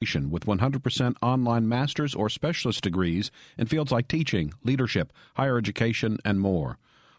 with 0.00 0.46
100% 0.46 1.16
online 1.20 1.68
master's 1.68 2.14
or 2.14 2.30
specialist 2.30 2.82
degrees 2.82 3.30
in 3.58 3.66
fields 3.66 3.92
like 3.92 4.08
teaching, 4.08 4.54
leadership, 4.64 5.12
higher 5.34 5.58
education, 5.58 6.16
and 6.24 6.40
more. 6.40 6.78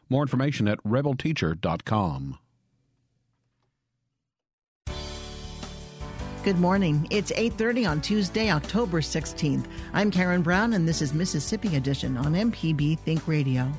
More 0.10 0.24
information 0.24 0.68
at 0.68 0.84
rebelteacher.com. 0.84 2.40
Good 6.44 6.58
morning. 6.58 7.06
It's 7.12 7.32
8:30 7.34 7.86
on 7.88 8.02
Tuesday, 8.02 8.50
October 8.50 9.00
16th. 9.00 9.68
I'm 9.94 10.10
Karen 10.10 10.42
Brown 10.42 10.74
and 10.74 10.88
this 10.88 11.04
is 11.04 11.14
Mississippi 11.14 11.76
Edition 11.76 12.18
on 12.18 12.34
MPB 12.34 12.98
Think 12.98 13.28
Radio. 13.28 13.72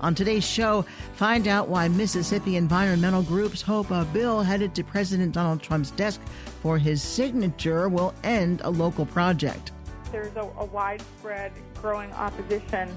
On 0.00 0.14
today's 0.14 0.44
show, 0.44 0.84
find 1.14 1.48
out 1.48 1.68
why 1.68 1.88
Mississippi 1.88 2.56
environmental 2.56 3.22
groups 3.22 3.62
hope 3.62 3.90
a 3.90 4.04
bill 4.12 4.42
headed 4.42 4.74
to 4.74 4.84
President 4.84 5.32
Donald 5.32 5.62
Trump's 5.62 5.90
desk 5.92 6.20
for 6.62 6.78
his 6.78 7.02
signature 7.02 7.88
will 7.88 8.14
end 8.22 8.60
a 8.64 8.70
local 8.70 9.06
project. 9.06 9.72
There's 10.12 10.34
a, 10.36 10.48
a 10.58 10.64
widespread 10.66 11.52
growing 11.80 12.12
opposition 12.12 12.88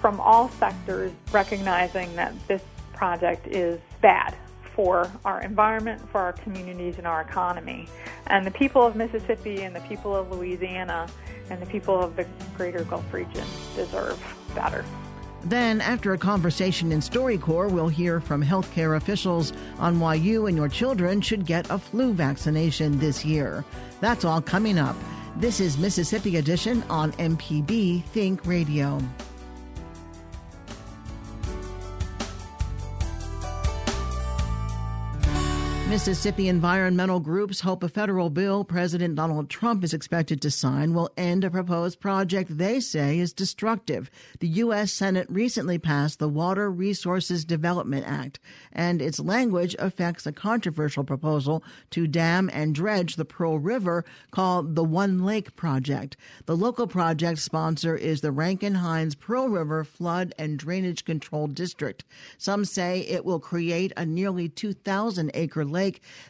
from 0.00 0.20
all 0.20 0.48
sectors 0.50 1.12
recognizing 1.32 2.14
that 2.16 2.34
this 2.46 2.62
project 2.92 3.46
is 3.48 3.80
bad 4.00 4.36
for 4.74 5.10
our 5.24 5.40
environment, 5.40 6.06
for 6.10 6.20
our 6.20 6.34
communities, 6.34 6.98
and 6.98 7.06
our 7.06 7.22
economy. 7.22 7.88
And 8.26 8.46
the 8.46 8.50
people 8.50 8.86
of 8.86 8.94
Mississippi 8.94 9.62
and 9.62 9.74
the 9.74 9.80
people 9.80 10.14
of 10.14 10.30
Louisiana 10.30 11.08
and 11.50 11.60
the 11.62 11.66
people 11.66 11.98
of 11.98 12.14
the 12.14 12.26
greater 12.56 12.84
Gulf 12.84 13.12
region 13.12 13.46
deserve 13.74 14.22
better. 14.54 14.84
Then, 15.48 15.80
after 15.80 16.12
a 16.12 16.18
conversation 16.18 16.90
in 16.90 16.98
StoryCorps, 16.98 17.70
we'll 17.70 17.86
hear 17.86 18.18
from 18.18 18.42
healthcare 18.42 18.96
officials 18.96 19.52
on 19.78 20.00
why 20.00 20.16
you 20.16 20.46
and 20.46 20.56
your 20.56 20.68
children 20.68 21.20
should 21.20 21.46
get 21.46 21.70
a 21.70 21.78
flu 21.78 22.12
vaccination 22.12 22.98
this 22.98 23.24
year. 23.24 23.64
That's 24.00 24.24
all 24.24 24.42
coming 24.42 24.76
up. 24.76 24.96
This 25.36 25.60
is 25.60 25.78
Mississippi 25.78 26.38
Edition 26.38 26.82
on 26.90 27.12
MPB 27.12 28.02
Think 28.06 28.44
Radio. 28.44 29.00
Mississippi 35.88 36.48
environmental 36.48 37.20
groups 37.20 37.60
hope 37.60 37.84
a 37.84 37.88
federal 37.88 38.28
bill 38.28 38.64
President 38.64 39.14
Donald 39.14 39.48
Trump 39.48 39.84
is 39.84 39.94
expected 39.94 40.42
to 40.42 40.50
sign 40.50 40.92
will 40.92 41.10
end 41.16 41.44
a 41.44 41.50
proposed 41.50 42.00
project 42.00 42.58
they 42.58 42.80
say 42.80 43.20
is 43.20 43.32
destructive. 43.32 44.10
The 44.40 44.48
U.S. 44.48 44.92
Senate 44.92 45.28
recently 45.30 45.78
passed 45.78 46.18
the 46.18 46.28
Water 46.28 46.72
Resources 46.72 47.44
Development 47.44 48.04
Act, 48.04 48.40
and 48.72 49.00
its 49.00 49.20
language 49.20 49.76
affects 49.78 50.26
a 50.26 50.32
controversial 50.32 51.04
proposal 51.04 51.62
to 51.90 52.08
dam 52.08 52.50
and 52.52 52.74
dredge 52.74 53.14
the 53.14 53.24
Pearl 53.24 53.60
River 53.60 54.04
called 54.32 54.74
the 54.74 54.84
One 54.84 55.24
Lake 55.24 55.54
Project. 55.54 56.16
The 56.46 56.56
local 56.56 56.88
project 56.88 57.38
sponsor 57.38 57.94
is 57.94 58.22
the 58.22 58.32
Rankin 58.32 58.74
Hinds 58.74 59.14
Pearl 59.14 59.48
River 59.48 59.84
Flood 59.84 60.34
and 60.36 60.58
Drainage 60.58 61.04
Control 61.04 61.46
District. 61.46 62.04
Some 62.38 62.64
say 62.64 63.02
it 63.02 63.24
will 63.24 63.40
create 63.40 63.92
a 63.96 64.04
nearly 64.04 64.48
2,000 64.48 65.30
acre 65.32 65.64
lake 65.64 65.76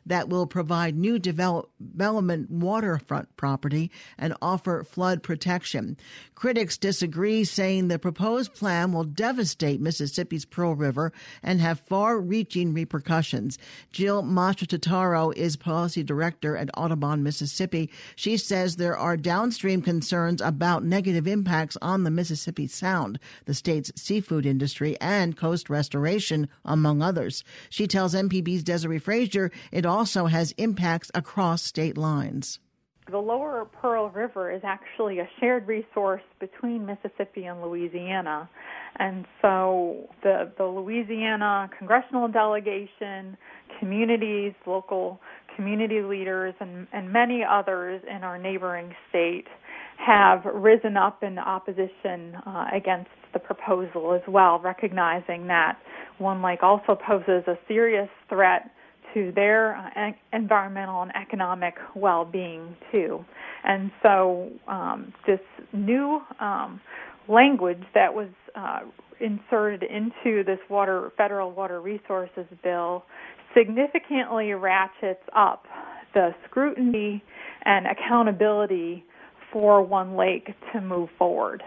that 0.06 0.28
will 0.28 0.46
provide 0.46 0.96
new 0.96 1.18
development 1.18 2.50
waterfront 2.50 3.36
property 3.36 3.90
and 4.18 4.34
offer 4.40 4.84
flood 4.84 5.22
protection. 5.22 5.96
Critics 6.34 6.76
disagree, 6.78 7.44
saying 7.44 7.88
the 7.88 7.98
proposed 7.98 8.54
plan 8.54 8.92
will 8.92 9.04
devastate 9.04 9.80
Mississippi's 9.80 10.44
Pearl 10.44 10.74
River 10.74 11.12
and 11.42 11.60
have 11.60 11.80
far 11.80 12.18
reaching 12.18 12.74
repercussions. 12.74 13.58
Jill 13.90 14.22
Mastrototaro 14.22 15.34
is 15.34 15.56
policy 15.56 16.02
director 16.02 16.56
at 16.56 16.70
Audubon, 16.76 17.22
Mississippi. 17.22 17.90
She 18.14 18.36
says 18.36 18.76
there 18.76 18.96
are 18.96 19.16
downstream 19.16 19.82
concerns 19.82 20.40
about 20.40 20.84
negative 20.84 21.26
impacts 21.26 21.76
on 21.80 22.04
the 22.04 22.10
Mississippi 22.10 22.66
Sound, 22.66 23.18
the 23.46 23.54
state's 23.54 23.92
seafood 23.96 24.44
industry, 24.46 24.96
and 25.00 25.36
coast 25.36 25.70
restoration, 25.70 26.48
among 26.64 27.02
others. 27.02 27.44
She 27.70 27.86
tells 27.86 28.14
MPB's 28.14 28.64
Desare 28.64 29.00
Frazier 29.00 29.35
it 29.72 29.86
also 29.86 30.26
has 30.26 30.52
impacts 30.58 31.10
across 31.14 31.62
state 31.62 31.96
lines. 31.96 32.58
The 33.08 33.18
lower 33.18 33.66
Pearl 33.80 34.10
River 34.10 34.50
is 34.50 34.62
actually 34.64 35.20
a 35.20 35.28
shared 35.38 35.68
resource 35.68 36.26
between 36.40 36.86
Mississippi 36.86 37.44
and 37.44 37.62
Louisiana. 37.62 38.48
And 38.98 39.26
so 39.40 40.08
the, 40.24 40.50
the 40.58 40.64
Louisiana 40.64 41.70
congressional 41.78 42.26
delegation, 42.26 43.36
communities, 43.78 44.54
local 44.66 45.20
community 45.54 46.02
leaders, 46.02 46.54
and, 46.60 46.88
and 46.92 47.12
many 47.12 47.44
others 47.48 48.02
in 48.10 48.24
our 48.24 48.38
neighboring 48.38 48.92
state 49.08 49.46
have 50.04 50.44
risen 50.44 50.96
up 50.96 51.22
in 51.22 51.38
opposition 51.38 52.34
uh, 52.44 52.66
against 52.74 53.10
the 53.32 53.38
proposal 53.38 54.14
as 54.14 54.22
well, 54.26 54.58
recognizing 54.58 55.46
that 55.46 55.78
One 56.18 56.42
Lake 56.42 56.62
also 56.62 56.94
poses 56.96 57.44
a 57.46 57.56
serious 57.68 58.08
threat 58.28 58.70
to 59.16 59.32
their 59.34 59.76
uh, 59.76 60.12
environmental 60.36 61.00
and 61.00 61.12
economic 61.16 61.74
well-being 61.94 62.76
too. 62.92 63.24
And 63.64 63.90
so 64.02 64.50
um, 64.68 65.14
this 65.26 65.40
new 65.72 66.20
um, 66.38 66.80
language 67.26 67.82
that 67.94 68.12
was 68.12 68.28
uh, 68.54 68.80
inserted 69.18 69.82
into 69.82 70.44
this 70.44 70.58
water 70.68 71.12
federal 71.16 71.50
water 71.50 71.80
resources 71.80 72.44
bill 72.62 73.04
significantly 73.56 74.52
ratchets 74.52 75.22
up 75.34 75.64
the 76.12 76.34
scrutiny 76.48 77.22
and 77.64 77.86
accountability 77.86 79.02
for 79.50 79.82
One 79.82 80.16
Lake 80.16 80.48
to 80.72 80.80
move 80.82 81.08
forward. 81.18 81.62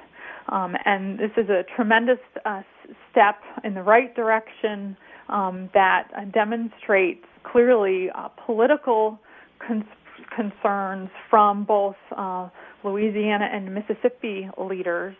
Um, 0.49 0.75
and 0.85 1.17
this 1.17 1.31
is 1.37 1.49
a 1.49 1.63
tremendous 1.75 2.19
uh, 2.45 2.61
step 3.11 3.35
in 3.63 3.73
the 3.73 3.83
right 3.83 4.15
direction 4.15 4.95
um, 5.29 5.69
that 5.73 6.07
uh, 6.15 6.25
demonstrates 6.25 7.25
clearly 7.43 8.09
uh, 8.13 8.29
political 8.45 9.19
concerns 10.35 11.09
from 11.29 11.63
both 11.65 11.95
uh, 12.15 12.49
Louisiana 12.83 13.49
and 13.51 13.73
Mississippi 13.73 14.49
leaders, 14.57 15.15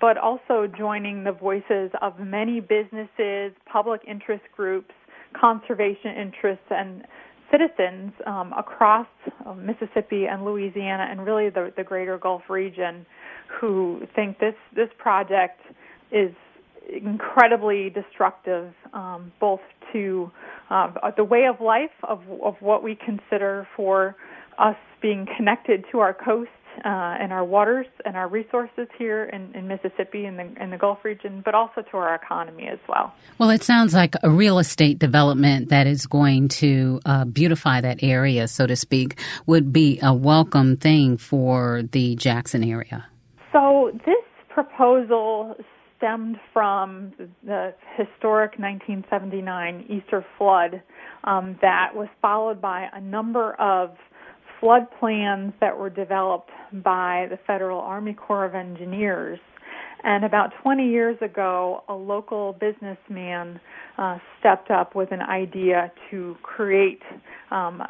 but 0.00 0.16
also 0.18 0.66
joining 0.78 1.24
the 1.24 1.32
voices 1.32 1.90
of 2.00 2.18
many 2.18 2.60
businesses, 2.60 3.52
public 3.70 4.00
interest 4.06 4.44
groups, 4.56 4.92
conservation 5.38 6.16
interests, 6.16 6.64
and 6.70 7.04
citizens 7.50 8.12
um, 8.26 8.52
across 8.56 9.06
uh, 9.46 9.52
Mississippi 9.54 10.24
and 10.26 10.44
Louisiana 10.44 11.06
and 11.10 11.24
really 11.24 11.50
the, 11.50 11.72
the 11.76 11.84
greater 11.84 12.18
Gulf 12.18 12.42
region 12.48 13.04
who 13.60 14.02
think 14.16 14.38
this, 14.38 14.54
this 14.74 14.88
project 14.98 15.60
is 16.10 16.32
incredibly 16.90 17.90
destructive, 17.90 18.72
um, 18.92 19.32
both 19.38 19.60
to 19.92 20.30
uh, 20.72 21.10
the 21.16 21.24
way 21.24 21.44
of 21.44 21.60
life 21.60 21.90
of, 22.04 22.20
of 22.42 22.54
what 22.60 22.82
we 22.82 22.94
consider 22.96 23.68
for 23.76 24.16
us 24.58 24.76
being 25.00 25.26
connected 25.36 25.84
to 25.90 25.98
our 25.98 26.14
coast 26.14 26.50
uh, 26.84 26.88
and 27.20 27.32
our 27.32 27.44
waters 27.44 27.86
and 28.06 28.16
our 28.16 28.28
resources 28.28 28.88
here 28.96 29.24
in, 29.24 29.54
in 29.54 29.68
Mississippi 29.68 30.24
and 30.24 30.38
the, 30.38 30.62
in 30.62 30.70
the 30.70 30.78
Gulf 30.78 31.04
region, 31.04 31.42
but 31.44 31.54
also 31.54 31.82
to 31.82 31.96
our 31.98 32.14
economy 32.14 32.68
as 32.68 32.78
well. 32.88 33.12
Well, 33.38 33.50
it 33.50 33.62
sounds 33.62 33.92
like 33.92 34.14
a 34.22 34.30
real 34.30 34.58
estate 34.58 34.98
development 34.98 35.68
that 35.68 35.86
is 35.86 36.06
going 36.06 36.48
to 36.48 37.00
uh, 37.04 37.24
beautify 37.26 37.82
that 37.82 38.02
area, 38.02 38.48
so 38.48 38.66
to 38.66 38.76
speak, 38.76 39.18
would 39.46 39.72
be 39.72 39.98
a 40.02 40.14
welcome 40.14 40.78
thing 40.78 41.18
for 41.18 41.82
the 41.92 42.16
Jackson 42.16 42.64
area. 42.64 43.06
So 43.52 43.90
this 44.06 44.24
proposal 44.48 45.54
stemmed 46.02 46.36
from 46.52 47.12
the 47.44 47.72
historic 47.96 48.58
1979 48.58 49.86
Easter 49.88 50.24
flood 50.36 50.82
um, 51.24 51.56
that 51.62 51.90
was 51.94 52.08
followed 52.20 52.60
by 52.60 52.88
a 52.92 53.00
number 53.00 53.54
of 53.60 53.90
flood 54.58 54.86
plans 54.98 55.52
that 55.60 55.76
were 55.76 55.90
developed 55.90 56.50
by 56.84 57.26
the 57.30 57.38
Federal 57.46 57.80
Army 57.80 58.14
Corps 58.14 58.44
of 58.44 58.54
Engineers. 58.54 59.38
And 60.04 60.24
about 60.24 60.50
20 60.62 60.88
years 60.88 61.16
ago, 61.20 61.84
a 61.88 61.94
local 61.94 62.54
businessman 62.54 63.60
uh, 63.96 64.18
stepped 64.40 64.70
up 64.70 64.96
with 64.96 65.12
an 65.12 65.22
idea 65.22 65.92
to 66.10 66.36
create 66.42 67.02
um, 67.52 67.80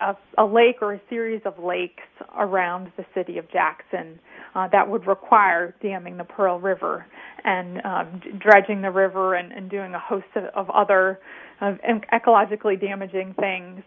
a, 0.00 0.16
a 0.38 0.44
lake 0.44 0.76
or 0.80 0.94
a 0.94 1.00
series 1.10 1.42
of 1.44 1.58
lakes 1.58 2.04
around 2.38 2.92
the 2.96 3.04
city 3.14 3.38
of 3.38 3.50
Jackson 3.50 4.20
uh, 4.56 4.66
that 4.72 4.88
would 4.88 5.06
require 5.06 5.74
damming 5.82 6.16
the 6.16 6.24
Pearl 6.24 6.58
River 6.58 7.04
and 7.44 7.84
um, 7.84 8.22
dredging 8.38 8.80
the 8.80 8.90
river 8.90 9.34
and, 9.34 9.52
and 9.52 9.70
doing 9.70 9.92
a 9.94 9.98
host 9.98 10.24
of, 10.34 10.44
of 10.54 10.70
other 10.70 11.20
uh, 11.60 11.74
ecologically 12.12 12.80
damaging 12.80 13.34
things. 13.38 13.82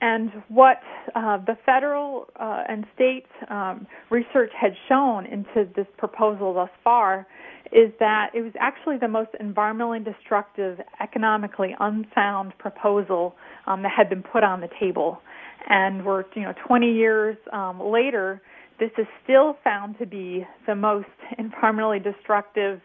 And 0.00 0.30
what 0.48 0.80
uh, 1.14 1.38
the 1.46 1.56
federal 1.66 2.26
uh, 2.40 2.64
and 2.68 2.86
state 2.94 3.26
um, 3.50 3.86
research 4.10 4.50
had 4.58 4.72
shown 4.88 5.26
into 5.26 5.68
this 5.76 5.86
proposal 5.98 6.54
thus 6.54 6.70
far 6.82 7.26
is 7.70 7.92
that 8.00 8.30
it 8.34 8.40
was 8.40 8.52
actually 8.58 8.96
the 8.96 9.08
most 9.08 9.30
environmentally 9.42 10.02
destructive, 10.02 10.80
economically 11.00 11.76
unsound 11.80 12.56
proposal 12.58 13.36
um, 13.66 13.82
that 13.82 13.92
had 13.94 14.08
been 14.08 14.22
put 14.22 14.42
on 14.42 14.60
the 14.60 14.68
table. 14.80 15.20
And 15.68 16.04
we're, 16.04 16.24
you 16.34 16.42
know, 16.42 16.54
20 16.66 16.92
years 16.92 17.36
um, 17.52 17.80
later, 17.80 18.42
this 18.78 18.90
is 18.98 19.06
still 19.22 19.56
found 19.62 19.98
to 19.98 20.06
be 20.06 20.46
the 20.66 20.74
most 20.74 21.08
environmentally 21.38 22.02
destructive, 22.02 22.80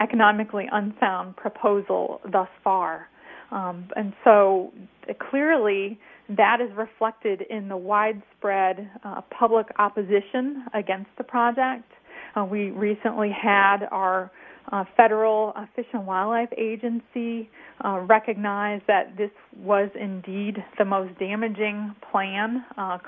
economically 0.00 0.66
unsound 0.70 1.36
proposal 1.36 2.20
thus 2.30 2.48
far. 2.62 3.08
Um, 3.50 3.88
and 3.96 4.14
so 4.24 4.72
uh, 5.08 5.12
clearly, 5.30 5.98
that 6.30 6.60
is 6.60 6.74
reflected 6.76 7.42
in 7.50 7.68
the 7.68 7.76
widespread 7.76 8.90
uh, 9.04 9.20
public 9.38 9.66
opposition 9.78 10.64
against 10.72 11.10
the 11.18 11.24
project. 11.24 11.84
Uh, 12.34 12.44
we 12.44 12.70
recently 12.70 13.30
had 13.30 13.84
our 13.90 14.30
uh, 14.70 14.84
federal 14.96 15.52
Fish 15.74 15.86
and 15.92 16.06
Wildlife 16.06 16.48
Agency 16.56 17.50
uh, 17.84 17.98
recognize 18.00 18.80
that 18.86 19.16
this 19.16 19.30
was 19.56 19.90
indeed 20.00 20.64
the 20.78 20.84
most 20.84 21.18
damaging 21.18 21.94
plan 22.10 22.64
uh, 22.78 22.98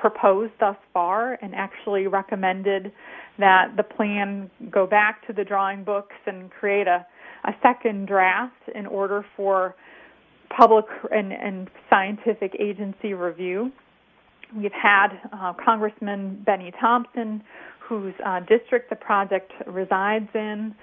proposed 0.00 0.52
thus 0.58 0.76
far 0.94 1.38
and 1.42 1.54
actually 1.54 2.06
recommended 2.06 2.90
that 3.38 3.76
the 3.76 3.82
plan 3.82 4.50
go 4.70 4.86
back 4.86 5.26
to 5.26 5.32
the 5.32 5.44
drawing 5.44 5.84
books 5.84 6.16
and 6.26 6.50
create 6.50 6.86
a, 6.86 7.06
a 7.44 7.52
second 7.62 8.06
draft 8.06 8.62
in 8.74 8.86
order 8.86 9.24
for 9.36 9.74
public 10.56 10.86
and, 11.12 11.32
and 11.32 11.68
scientific 11.90 12.56
agency 12.58 13.12
review. 13.12 13.70
We've 14.56 14.72
had 14.72 15.08
uh, 15.32 15.52
Congressman 15.64 16.42
Bennie 16.44 16.72
Thompson, 16.80 17.42
whose 17.78 18.14
uh, 18.24 18.40
district 18.40 18.88
the 18.90 18.96
project 18.96 19.52
resides 19.66 20.28
in, 20.34 20.74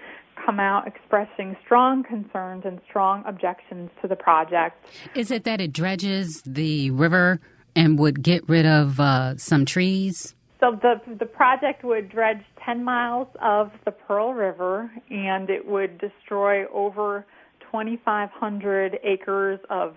come 0.46 0.60
out 0.60 0.88
expressing 0.88 1.58
strong 1.66 2.04
concerns 2.04 2.64
and 2.66 2.80
strong 2.88 3.24
objections 3.26 3.90
to 4.02 4.08
the 4.08 4.16
project. 4.16 4.86
Is 5.16 5.32
it 5.32 5.44
that 5.46 5.60
it 5.60 5.74
dredges 5.74 6.44
the 6.46 6.92
river 6.92 7.42
and 7.78 8.00
would 8.00 8.24
get 8.24 8.50
rid 8.50 8.66
of 8.66 9.00
uh, 9.00 9.38
some 9.38 9.64
trees? 9.64 10.34
So 10.60 10.78
the 10.82 11.00
the 11.20 11.28
project 11.28 11.84
would 11.86 12.10
dredge 12.10 12.44
10 12.66 12.84
miles 12.84 13.28
of 13.42 13.72
the 13.86 13.92
Pearl 13.92 14.34
River, 14.34 14.92
and 15.12 15.50
it 15.50 15.66
would 15.66 16.00
destroy 16.00 16.66
over 16.74 17.26
2,500 17.72 19.00
acres 19.04 19.60
of 19.70 19.96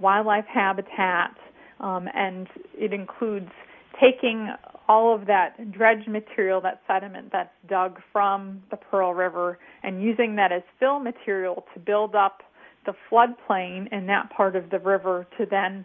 wildlife 0.00 0.46
habitat, 0.52 1.36
um, 1.78 2.08
and 2.12 2.48
it 2.76 2.92
includes 2.92 3.50
taking 4.00 4.50
all 4.88 5.14
of 5.14 5.26
that 5.26 5.70
dredge 5.70 6.08
material, 6.08 6.60
that 6.60 6.82
sediment 6.88 7.30
that's 7.30 7.54
dug 7.68 8.00
from 8.12 8.60
the 8.72 8.76
Pearl 8.76 9.14
River, 9.14 9.58
and 9.84 10.02
using 10.02 10.34
that 10.36 10.50
as 10.50 10.62
fill 10.80 10.98
material 10.98 11.64
to 11.72 11.78
build 11.78 12.16
up 12.16 12.42
the 12.84 12.94
floodplain 13.08 13.86
in 13.92 14.06
that 14.06 14.28
part 14.30 14.56
of 14.56 14.70
the 14.70 14.78
river 14.80 15.24
to 15.38 15.46
then 15.46 15.84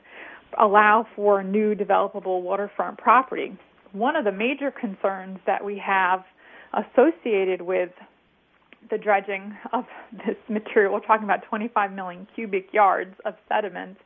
allow 0.60 1.06
for 1.16 1.44
new 1.44 1.76
developable 1.76 2.42
waterfront 2.42 2.98
property. 2.98 3.58
One 3.92 4.16
of 4.16 4.26
the 4.26 4.32
major 4.32 4.72
concerns 4.72 5.40
that 5.46 5.64
we 5.64 5.78
have 5.80 6.24
associated 6.74 7.62
with 7.62 7.90
the 8.90 8.98
dredging 8.98 9.56
of 9.74 9.86
this 10.26 10.38
material, 10.50 10.94
we're 10.94 11.00
talking 11.02 11.26
about 11.26 11.44
25 11.44 11.92
million 11.92 12.28
cubic 12.36 12.74
yards 12.74 13.16
of 13.26 13.36
sediment, 13.50 13.98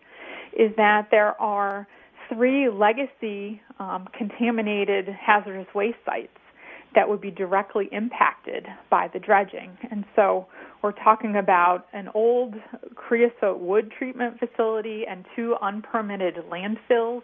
is 0.57 0.71
that 0.77 1.07
there 1.11 1.39
are 1.41 1.88
three 2.29 2.69
legacy 2.69 3.61
um, 3.79 4.07
contaminated 4.17 5.07
hazardous 5.07 5.67
waste 5.73 5.97
sites 6.05 6.29
that 6.95 7.07
would 7.07 7.21
be 7.21 7.31
directly 7.31 7.88
impacted 7.91 8.67
by 8.89 9.09
the 9.13 9.19
dredging. 9.19 9.77
And 9.89 10.03
so 10.15 10.47
we're 10.81 10.92
talking 10.92 11.36
about 11.36 11.86
an 11.94 12.10
old 12.13 12.56
creosote 12.95 13.60
wood 13.60 13.92
treatment 13.98 14.39
facility 14.39 15.06
and 15.07 15.25
two 15.36 15.56
unpermitted 15.62 16.36
landfills, 16.50 17.22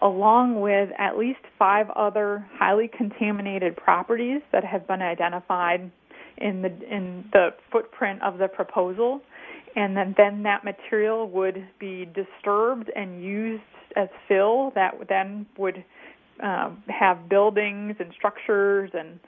along 0.00 0.60
with 0.60 0.90
at 0.98 1.18
least 1.18 1.40
five 1.58 1.90
other 1.90 2.46
highly 2.54 2.88
contaminated 2.88 3.76
properties 3.76 4.40
that 4.52 4.64
have 4.64 4.86
been 4.86 5.02
identified 5.02 5.90
in 6.38 6.62
the 6.62 6.70
in 6.88 7.24
the 7.32 7.50
footprint 7.70 8.22
of 8.22 8.38
the 8.38 8.48
proposal. 8.48 9.20
And 9.74 9.96
then, 9.96 10.14
then 10.18 10.42
that 10.42 10.64
material 10.64 11.28
would 11.30 11.66
be 11.78 12.06
disturbed 12.14 12.90
and 12.94 13.22
used 13.22 13.62
as 13.96 14.08
fill 14.28 14.70
that 14.74 14.94
then 15.08 15.46
would 15.56 15.82
um, 16.42 16.82
have 16.88 17.28
buildings 17.28 17.96
and 17.98 18.12
structures 18.12 18.90
and 18.92 19.18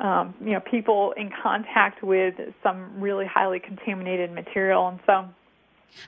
um, 0.00 0.34
you 0.40 0.52
know 0.52 0.60
people 0.60 1.12
in 1.16 1.30
contact 1.42 2.02
with 2.02 2.34
some 2.62 3.00
really 3.00 3.26
highly 3.26 3.60
contaminated 3.60 4.32
material, 4.32 4.88
and 4.88 5.00
so. 5.06 5.28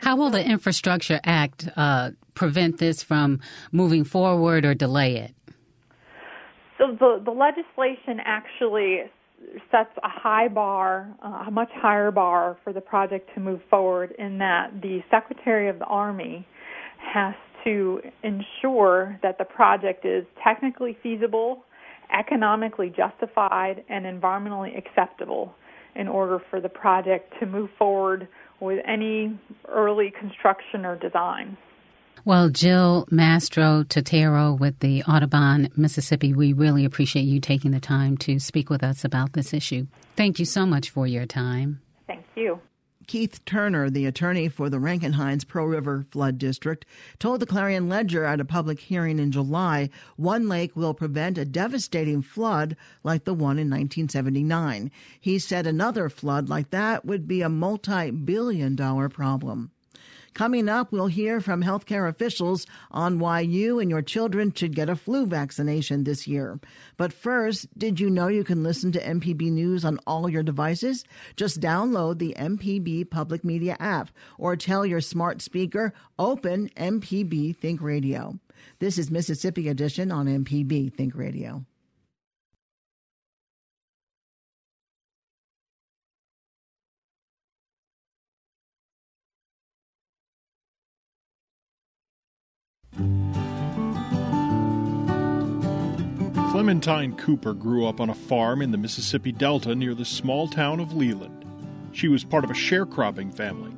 How 0.03 0.15
will 0.15 0.29
the 0.29 0.45
Infrastructure 0.45 1.21
Act 1.25 1.67
uh, 1.75 2.11
prevent 2.35 2.79
this 2.79 3.03
from 3.03 3.41
moving 3.73 4.05
forward 4.05 4.67
or 4.67 4.75
delay 4.75 5.17
it? 5.17 5.35
So 6.79 6.97
the 6.99 7.23
the 7.25 7.31
legislation 7.31 8.21
actually 8.25 9.05
sets 9.71 9.91
a 10.03 10.09
high 10.09 10.49
bar, 10.49 11.09
uh, 11.25 11.45
a 11.47 11.51
much 11.51 11.71
higher 11.75 12.11
bar 12.11 12.59
for 12.63 12.73
the 12.73 12.81
project 12.81 13.31
to 13.35 13.41
move 13.41 13.61
forward. 13.71 14.15
In 14.19 14.39
that 14.39 14.81
the 14.81 15.03
Secretary 15.11 15.69
of 15.69 15.79
the 15.79 15.87
Army 15.87 16.47
has 16.99 17.35
to 17.65 18.01
ensure 18.23 19.19
that 19.23 19.39
the 19.39 19.45
project 19.45 20.05
is 20.05 20.25
technically 20.43 20.97
feasible, 21.03 21.65
economically 22.13 22.93
justified, 22.95 23.85
and 23.89 24.05
environmentally 24.05 24.77
acceptable 24.77 25.55
in 25.95 26.09
order 26.09 26.41
for 26.51 26.61
the 26.61 26.69
project 26.69 27.35
to 27.41 27.47
move 27.47 27.71
forward 27.79 28.29
with 28.61 28.79
any 28.87 29.39
early 29.69 30.13
construction 30.19 30.85
or 30.85 30.97
design. 30.97 31.57
Well, 32.25 32.51
Jill 32.51 33.07
Mastrototaro 33.11 34.59
with 34.59 34.79
the 34.81 35.03
Audubon, 35.05 35.71
Mississippi, 35.75 36.35
we 36.35 36.53
really 36.53 36.85
appreciate 36.85 37.23
you 37.23 37.41
taking 37.41 37.71
the 37.71 37.81
time 37.81 38.19
to 38.19 38.39
speak 38.39 38.69
with 38.69 38.85
us 38.85 39.05
about 39.05 39.33
this 39.33 39.55
issue. 39.55 39.87
Thank 40.17 40.39
you 40.39 40.45
so 40.45 40.67
much 40.67 40.91
for 40.91 41.07
your 41.07 41.25
time. 41.25 41.81
Thank 42.07 42.27
you. 42.37 42.61
Keith 43.11 43.45
Turner, 43.45 43.91
the 43.91 44.07
attorney 44.07 44.49
for 44.49 44.71
the 44.71 44.79
Rankin 44.79 45.15
Hinds 45.15 45.43
Pearl 45.43 45.67
River 45.67 46.07
Flood 46.13 46.39
District, 46.39 46.87
told 47.19 47.41
the 47.41 47.47
Clarion 47.47 47.89
Ledger 47.89 48.25
at 48.25 48.39
a 48.39 48.45
public 48.45 48.79
hearing 48.79 49.19
in 49.19 49.33
July 49.33 49.91
one 50.15 50.49
lake 50.49 50.77
will 50.77 50.95
prevent 50.95 51.37
a 51.37 51.45
devastating 51.45 52.23
flood 52.23 52.77
like 53.03 53.25
the 53.25 53.35
one 53.35 53.59
in 53.59 53.69
1979. 53.69 54.93
He 55.19 55.41
said 55.41 55.67
another 55.67 56.09
flood 56.09 56.49
like 56.49 56.71
that 56.71 57.05
would 57.05 57.27
be 57.27 57.43
a 57.43 57.49
multi 57.49 58.13
billion 58.13 58.77
dollar 58.77 59.09
problem. 59.09 59.73
Coming 60.35 60.69
up, 60.69 60.93
we'll 60.93 61.09
hear 61.09 61.41
from 61.41 61.63
healthcare 61.63 62.09
officials 62.09 62.67
on 62.91 63.19
why 63.19 63.41
you 63.41 63.81
and 63.81 63.91
your 63.91 64.01
children 64.01 64.53
should 64.55 64.75
get 64.75 64.89
a 64.89 64.97
flu 64.97 65.27
vaccination 65.27 66.05
this 66.05 66.27
year. 66.27 66.61
But 66.97 67.13
first, 67.13 67.67
did 67.77 67.99
you 67.99 68.09
know 68.09 68.29
you 68.29 68.45
can 68.45 68.63
listen 68.63 68.93
to 68.93 69.05
MPB 69.05 69.51
News 69.51 69.85
on 69.85 69.99
all 70.07 70.29
your 70.29 70.43
devices? 70.43 71.05
Just 71.37 71.61
download 71.61 72.19
the 72.19 72.35
MPB 72.39 73.11
Public 73.11 73.45
Media 73.45 73.77
app 73.81 74.11
or 74.39 74.57
tell 74.57 74.87
your 74.87 75.01
smart 75.01 75.43
speaker, 75.43 75.93
open 76.19 76.71
MPB 76.77 77.57
Think 77.57 77.83
Radio. 77.83 78.39
This 78.79 78.99
is 78.99 79.11
Mississippi 79.11 79.69
Edition 79.69 80.13
on 80.13 80.27
MPB 80.27 80.95
Think 80.95 81.15
Radio. 81.15 81.65
Clementine 96.61 97.17
Cooper 97.17 97.55
grew 97.55 97.87
up 97.87 98.03
on 98.03 98.11
a 98.11 98.15
farm 98.15 98.61
in 98.61 98.71
the 98.71 98.77
Mississippi 98.77 99.33
Delta 99.33 99.75
near 99.75 99.95
the 99.95 100.05
small 100.05 100.47
town 100.47 100.79
of 100.79 100.93
Leland. 100.93 101.43
She 101.93 102.07
was 102.07 102.23
part 102.23 102.45
of 102.45 102.51
a 102.51 102.53
sharecropping 102.53 103.35
family. 103.35 103.73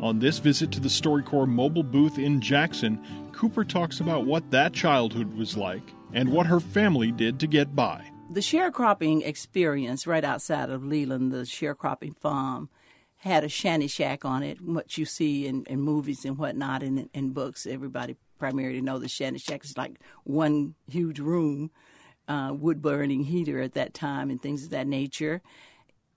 On 0.00 0.18
this 0.18 0.40
visit 0.40 0.72
to 0.72 0.80
the 0.80 0.88
StoryCorps 0.88 1.46
mobile 1.46 1.84
booth 1.84 2.18
in 2.18 2.40
Jackson, 2.40 3.00
Cooper 3.30 3.64
talks 3.64 4.00
about 4.00 4.26
what 4.26 4.50
that 4.50 4.72
childhood 4.72 5.36
was 5.36 5.56
like 5.56 5.88
and 6.12 6.32
what 6.32 6.46
her 6.46 6.58
family 6.58 7.12
did 7.12 7.38
to 7.38 7.46
get 7.46 7.76
by. 7.76 8.04
The 8.28 8.40
sharecropping 8.40 9.24
experience 9.24 10.04
right 10.04 10.24
outside 10.24 10.68
of 10.68 10.84
Leland, 10.84 11.30
the 11.30 11.42
sharecropping 11.42 12.18
farm, 12.18 12.70
had 13.18 13.44
a 13.44 13.48
shanty 13.48 13.86
shack 13.86 14.24
on 14.24 14.42
it, 14.42 14.60
what 14.60 14.98
you 14.98 15.04
see 15.04 15.46
in, 15.46 15.62
in 15.66 15.80
movies 15.80 16.24
and 16.24 16.36
whatnot 16.36 16.82
and 16.82 17.08
in 17.14 17.30
books. 17.30 17.68
Everybody 17.68 18.16
primarily 18.36 18.80
know 18.80 18.98
the 18.98 19.06
shanty 19.06 19.38
shack 19.38 19.64
is 19.64 19.78
like 19.78 20.00
one 20.24 20.74
huge 20.88 21.20
room 21.20 21.70
uh, 22.28 22.52
wood 22.54 22.82
burning 22.82 23.24
heater 23.24 23.60
at 23.60 23.74
that 23.74 23.94
time 23.94 24.30
and 24.30 24.40
things 24.40 24.64
of 24.64 24.70
that 24.70 24.86
nature. 24.86 25.42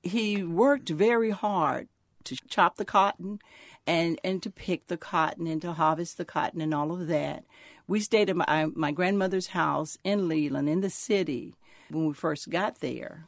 He 0.01 0.43
worked 0.43 0.89
very 0.89 1.31
hard 1.31 1.87
to 2.25 2.35
chop 2.47 2.77
the 2.77 2.85
cotton 2.85 3.39
and, 3.85 4.19
and 4.23 4.41
to 4.43 4.49
pick 4.49 4.87
the 4.87 4.97
cotton 4.97 5.47
and 5.47 5.61
to 5.61 5.73
harvest 5.73 6.17
the 6.17 6.25
cotton 6.25 6.61
and 6.61 6.73
all 6.73 6.91
of 6.91 7.07
that. 7.07 7.43
We 7.87 7.99
stayed 7.99 8.29
at 8.29 8.35
my, 8.35 8.67
my 8.73 8.91
grandmother's 8.91 9.47
house 9.47 9.97
in 10.03 10.27
Leland, 10.27 10.69
in 10.69 10.81
the 10.81 10.89
city, 10.89 11.55
when 11.89 12.07
we 12.07 12.13
first 12.13 12.49
got 12.49 12.79
there. 12.81 13.27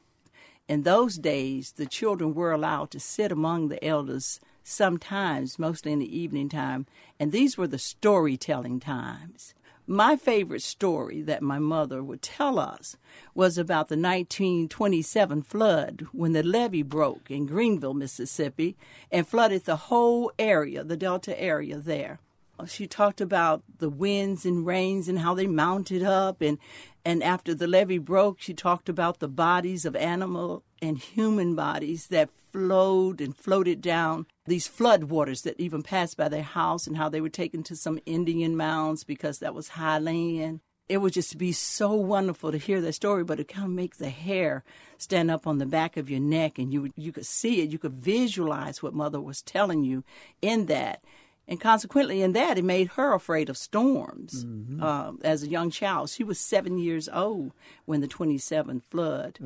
In 0.68 0.84
those 0.84 1.18
days, 1.18 1.74
the 1.74 1.86
children 1.86 2.34
were 2.34 2.52
allowed 2.52 2.92
to 2.92 3.00
sit 3.00 3.32
among 3.32 3.68
the 3.68 3.84
elders 3.84 4.40
sometimes, 4.64 5.58
mostly 5.58 5.92
in 5.92 6.00
the 6.00 6.18
evening 6.18 6.48
time, 6.48 6.86
and 7.20 7.32
these 7.32 7.58
were 7.58 7.68
the 7.68 7.80
storytelling 7.80 8.80
times 8.80 9.54
My 9.88 10.16
favorite 10.16 10.62
story 10.62 11.22
that 11.24 11.42
my 11.42 11.60
mother 11.60 12.04
would 12.04 12.22
tell 12.22 12.60
us 12.60 12.98
was 13.34 13.58
about 13.58 13.90
the 13.90 13.98
1927 13.98 15.42
flood 15.42 16.08
when 16.12 16.34
the 16.34 16.44
levee 16.44 16.84
broke 16.84 17.32
in 17.32 17.46
Greenville, 17.46 17.94
Mississippi, 17.94 18.78
and 19.12 19.28
flooded 19.28 19.66
the 19.66 19.76
whole 19.76 20.32
area, 20.38 20.84
the 20.84 20.98
Delta 20.98 21.40
area 21.42 21.78
there. 21.78 22.20
She 22.68 22.86
talked 22.86 23.22
about 23.22 23.64
the 23.80 23.90
winds 23.90 24.46
and 24.46 24.66
rains 24.66 25.08
and 25.08 25.20
how 25.20 25.34
they 25.34 25.48
mounted 25.48 26.04
up 26.04 26.42
and 26.42 26.60
and 27.04 27.24
after 27.24 27.56
the 27.56 27.66
levee 27.66 27.98
broke, 27.98 28.40
she 28.40 28.54
talked 28.54 28.88
about 28.88 29.20
the 29.20 29.28
bodies 29.28 29.86
of 29.86 29.96
animal 29.96 30.64
and 30.80 31.00
human 31.00 31.56
bodies 31.56 32.08
that 32.08 32.30
flowed 32.52 33.20
and 33.20 33.36
floated 33.36 33.82
down 33.82 34.28
these 34.46 34.68
flood 34.68 35.06
waters 35.06 35.44
that 35.44 35.60
even 35.60 35.84
passed 35.84 36.18
by 36.18 36.28
their 36.28 36.44
house 36.44 36.88
and 36.88 36.98
how 36.98 37.10
they 37.10 37.22
were 37.22 37.30
taken 37.30 37.64
to 37.64 37.76
some 37.76 38.00
Indian 38.06 38.56
mounds 38.56 39.04
because 39.04 39.40
that 39.40 39.54
was 39.54 39.70
high 39.70 40.00
land. 40.00 40.62
It 40.90 40.98
would 40.98 41.14
just 41.14 41.38
be 41.38 41.52
so 41.52 41.94
wonderful 41.94 42.52
to 42.52 42.58
hear 42.58 42.82
that 42.82 42.94
story, 42.94 43.24
but 43.24 43.40
it 43.40 43.48
kind 43.48 43.66
of 43.66 43.72
makes 43.72 43.98
the 43.98 44.10
hair 44.10 44.64
stand 44.98 45.32
up 45.32 45.48
on 45.48 45.58
the 45.58 45.66
back 45.66 45.96
of 45.96 46.10
your 46.10 46.20
neck, 46.20 46.60
and 46.60 46.74
you 46.74 46.92
you 46.98 47.14
could 47.14 47.26
see 47.26 47.62
it, 47.62 47.70
you 47.70 47.80
could 47.80 47.94
visualize 47.94 48.84
what 48.84 48.94
mother 48.94 49.22
was 49.22 49.42
telling 49.42 49.84
you 49.84 50.04
in 50.42 50.66
that, 50.66 51.02
and 51.48 51.60
consequently, 51.60 52.22
in 52.22 52.34
that, 52.34 52.58
it 52.58 52.64
made 52.64 52.90
her 52.90 53.14
afraid 53.14 53.50
of 53.50 53.58
storms. 53.58 54.46
Mm-hmm. 54.46 54.82
Uh, 54.82 55.14
as 55.24 55.44
a 55.44 55.50
young 55.50 55.70
child, 55.70 56.10
she 56.10 56.24
was 56.24 56.40
seven 56.40 56.78
years 56.78 57.10
old 57.10 57.52
when 57.86 58.00
the 58.00 58.08
27 58.08 58.82
flood 58.90 59.38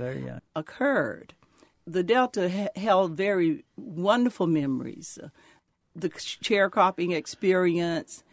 occurred 0.55 1.33
the 1.85 2.03
Delta 2.03 2.49
ha- 2.49 2.79
held 2.79 3.15
very 3.15 3.65
wonderful 3.77 4.47
memories. 4.47 5.19
Uh, 5.21 5.29
the 5.95 6.09
sharecropping 6.09 7.15
experience 7.15 8.23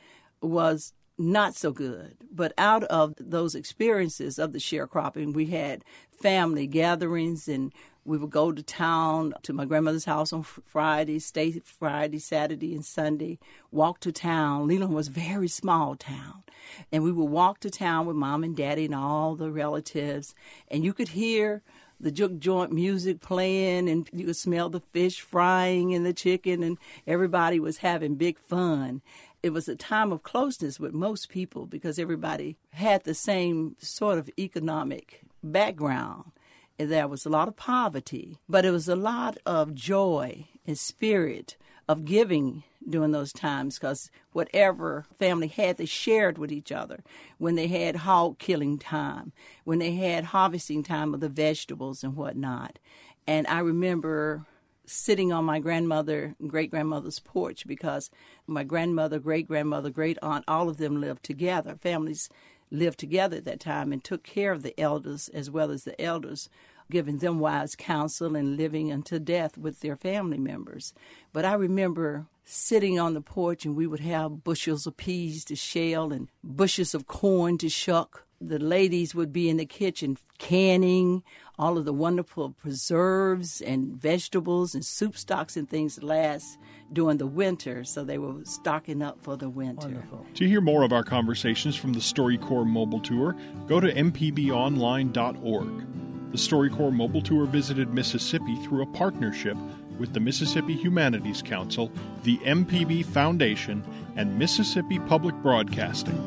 was 0.41 0.93
not 1.19 1.55
so 1.55 1.71
good, 1.71 2.17
but 2.31 2.53
out 2.59 2.83
of 2.85 3.15
those 3.19 3.55
experiences 3.55 4.39
of 4.39 4.53
the 4.53 4.59
sharecropping, 4.59 5.35
we 5.35 5.47
had 5.47 5.85
family 6.11 6.67
gatherings 6.67 7.47
and 7.47 7.73
we 8.05 8.19
would 8.19 8.31
go 8.31 8.51
to 8.51 8.63
town 8.63 9.33
to 9.43 9.53
my 9.53 9.65
grandmother's 9.65 10.07
house 10.07 10.33
on 10.33 10.43
Friday, 10.43 11.21
stay 11.21 11.53
Friday, 11.61 12.19
Saturday, 12.19 12.75
and 12.75 12.85
Sunday, 12.85 13.39
walk 13.71 14.01
to 14.01 14.11
town. 14.11 14.67
Leland 14.67 14.93
was 14.93 15.07
a 15.07 15.13
very 15.13 15.47
small 15.47 15.95
town. 15.95 16.43
And 16.91 17.05
we 17.05 17.13
would 17.13 17.31
walk 17.31 17.61
to 17.61 17.71
town 17.71 18.07
with 18.07 18.17
mom 18.17 18.43
and 18.43 18.57
daddy 18.57 18.87
and 18.87 18.95
all 18.95 19.37
the 19.37 19.53
relatives, 19.53 20.35
and 20.69 20.85
you 20.85 20.93
could 20.93 21.09
hear 21.11 21.63
the 22.03 22.11
juke 22.11 22.39
joint 22.39 22.73
music 22.73 23.21
playing, 23.21 23.89
and 23.89 24.11
you 24.13 24.27
could 24.27 24.37
smell 24.37 24.69
the 24.69 24.83
fish 24.93 25.21
frying 25.21 25.95
and 25.95 26.05
the 26.05 26.13
chicken, 26.13 26.63
and 26.63 26.77
everybody 27.07 27.59
was 27.59 27.79
having 27.79 28.17
big 28.17 28.39
fun. 28.39 29.01
It 29.43 29.51
was 29.51 29.69
a 29.69 29.77
time 29.77 30.13
of 30.13 30.23
closeness 30.23 30.79
with 30.79 30.93
most 30.93 31.29
people 31.29 31.67
because 31.67 31.99
everybody 31.99 32.57
had 32.73 33.05
the 33.05 33.15
same 33.15 33.77
sort 33.79 34.19
of 34.19 34.31
economic 34.39 35.23
background. 35.43 36.33
And 36.79 36.91
there 36.91 37.09
was 37.09 37.25
a 37.25 37.31
lot 37.31 37.49
of 37.49 37.57
poverty, 37.57 38.39
but 38.49 38.65
it 38.65 38.71
was 38.71 38.89
a 38.89 38.97
lot 38.97 39.39
of 39.47 39.75
joy 39.75 40.47
and 40.67 40.79
spirit 40.79 41.57
of 41.89 42.05
giving 42.05 42.63
during 42.89 43.13
those 43.13 43.33
times 43.33 43.79
because 43.79 44.11
whatever 44.33 45.07
family 45.19 45.47
had, 45.47 45.77
they 45.77 45.85
shared 45.85 46.39
with 46.39 46.51
each 46.53 46.73
other. 46.73 47.03
When 47.39 47.55
they 47.55 47.69
had 47.69 47.97
hog 47.97 48.39
killing 48.39 48.79
time, 48.79 49.33
when 49.65 49.79
they 49.79 49.93
had 49.93 50.25
harvesting 50.25 50.83
time 50.83 51.15
of 51.15 51.21
the 51.21 51.29
vegetables 51.29 52.03
and 52.03 52.17
whatnot. 52.17 52.79
And 53.27 53.47
I 53.47 53.61
remember 53.61 54.47
sitting 54.85 55.33
on 55.33 55.45
my 55.45 55.59
grandmother 55.59 56.35
great 56.47 56.71
grandmother's 56.71 57.21
porch 57.21 57.67
because 57.67 58.11
my 58.47 58.65
grandmother, 58.65 59.19
great 59.19 59.47
grandmother, 59.47 59.91
great 59.91 60.19
aunt, 60.23 60.45
all 60.49 60.69
of 60.69 60.77
them 60.77 61.01
lived 61.01 61.23
together. 61.23 61.77
Families 61.77 62.29
lived 62.71 62.99
together 62.99 63.37
at 63.37 63.45
that 63.45 63.61
time 63.61 63.93
and 63.93 64.03
took 64.03 64.23
care 64.23 64.51
of 64.51 64.63
the 64.63 64.79
elders 64.81 65.29
as 65.29 65.51
well 65.51 65.71
as 65.71 65.85
the 65.85 66.01
elders 66.01 66.49
giving 66.93 67.19
them 67.19 67.41
wise 67.41 67.75
counsel 67.75 68.37
and 68.37 68.57
living 68.57 68.93
unto 68.93 69.19
death 69.19 69.59
with 69.59 69.81
their 69.81 69.97
family 69.97 70.39
members. 70.39 70.95
But 71.33 71.45
I 71.45 71.55
remember 71.55 72.27
sitting 72.45 73.01
on 73.01 73.15
the 73.15 73.21
porch 73.21 73.65
and 73.65 73.75
we 73.75 73.87
would 73.87 74.01
have 74.01 74.45
bushels 74.45 74.87
of 74.87 74.97
peas 74.97 75.45
to 75.47 75.57
shell 75.57 76.13
and 76.13 76.29
bushes 76.45 76.95
of 76.95 77.07
corn 77.07 77.59
to 77.59 77.69
shuck. 77.69 78.27
The 78.41 78.59
ladies 78.59 79.15
would 79.15 79.33
be 79.33 79.49
in 79.49 79.57
the 79.57 79.67
kitchen 79.67 80.19
canning 80.39 81.23
all 81.59 81.79
of 81.79 81.85
the 81.85 81.93
wonderful 81.93 82.51
preserves 82.51 83.61
and 83.61 83.93
vegetables 83.95 84.75
and 84.75 84.85
soup 84.85 85.17
stocks 85.17 85.57
and 85.57 85.69
things 85.71 85.95
that 85.95 86.05
last 86.05 86.59
during 86.93 87.19
the 87.19 87.27
winter, 87.27 87.85
so 87.85 88.05
they 88.05 88.19
were 88.19 88.45
stocking 88.45 89.01
up 89.01 89.23
for 89.23 89.37
the 89.37 89.49
winter. 89.49 89.87
Wonderful. 89.87 90.27
To 90.35 90.49
hear 90.49 90.61
more 90.61 90.83
of 90.83 90.93
our 90.93 91.05
conversations 91.05 91.77
from 91.77 91.93
the 91.93 92.01
StoryCorps 92.01 92.67
mobile 92.67 93.01
tour, 93.01 93.37
go 93.69 93.79
to 93.79 93.93
mpbonline.org. 93.93 95.87
The 96.33 96.39
StoryCorps 96.39 96.95
mobile 96.95 97.21
tour 97.21 97.45
visited 97.45 97.93
Mississippi 97.93 98.57
through 98.65 98.83
a 98.83 98.87
partnership 98.87 99.55
with 99.99 100.15
the 100.15 100.21
Mississippi 100.21 100.73
Humanities 100.73 101.43
Council, 101.43 101.93
the 102.23 102.39
MPB 102.39 103.05
Foundation, 103.05 103.85
and 104.17 104.39
Mississippi 104.39 104.99
Public 104.99 105.35
Broadcasting. 105.43 106.19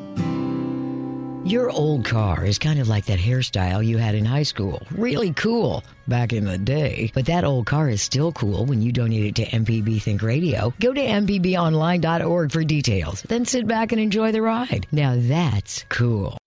Your 1.44 1.72
old 1.72 2.06
car 2.06 2.46
is 2.46 2.60
kind 2.60 2.80
of 2.80 2.88
like 2.88 3.06
that 3.06 3.18
hairstyle 3.18 3.84
you 3.84 3.98
had 3.98 4.14
in 4.14 4.26
high 4.26 4.44
school. 4.44 4.80
Really 4.92 5.34
cool 5.34 5.84
back 6.08 6.34
in 6.34 6.46
the 6.46 6.60
day. 6.60 7.10
But 7.16 7.26
that 7.26 7.44
old 7.44 7.66
car 7.66 7.90
is 7.90 8.04
still 8.04 8.32
cool 8.32 8.66
when 8.66 8.84
you 8.84 8.92
donate 8.92 9.26
it 9.26 9.36
to 9.36 9.46
MPB 9.46 10.04
Think 10.04 10.22
Radio. 10.22 10.72
Go 10.80 10.94
to 10.94 11.02
MPBOnline.org 11.02 12.52
for 12.52 12.64
details. 12.64 13.24
Then 13.24 13.46
sit 13.46 13.68
back 13.68 13.92
and 13.92 14.00
enjoy 14.00 14.32
the 14.32 14.44
ride. 14.44 14.86
Now 14.92 15.16
that's 15.18 15.84
cool. 15.90 16.38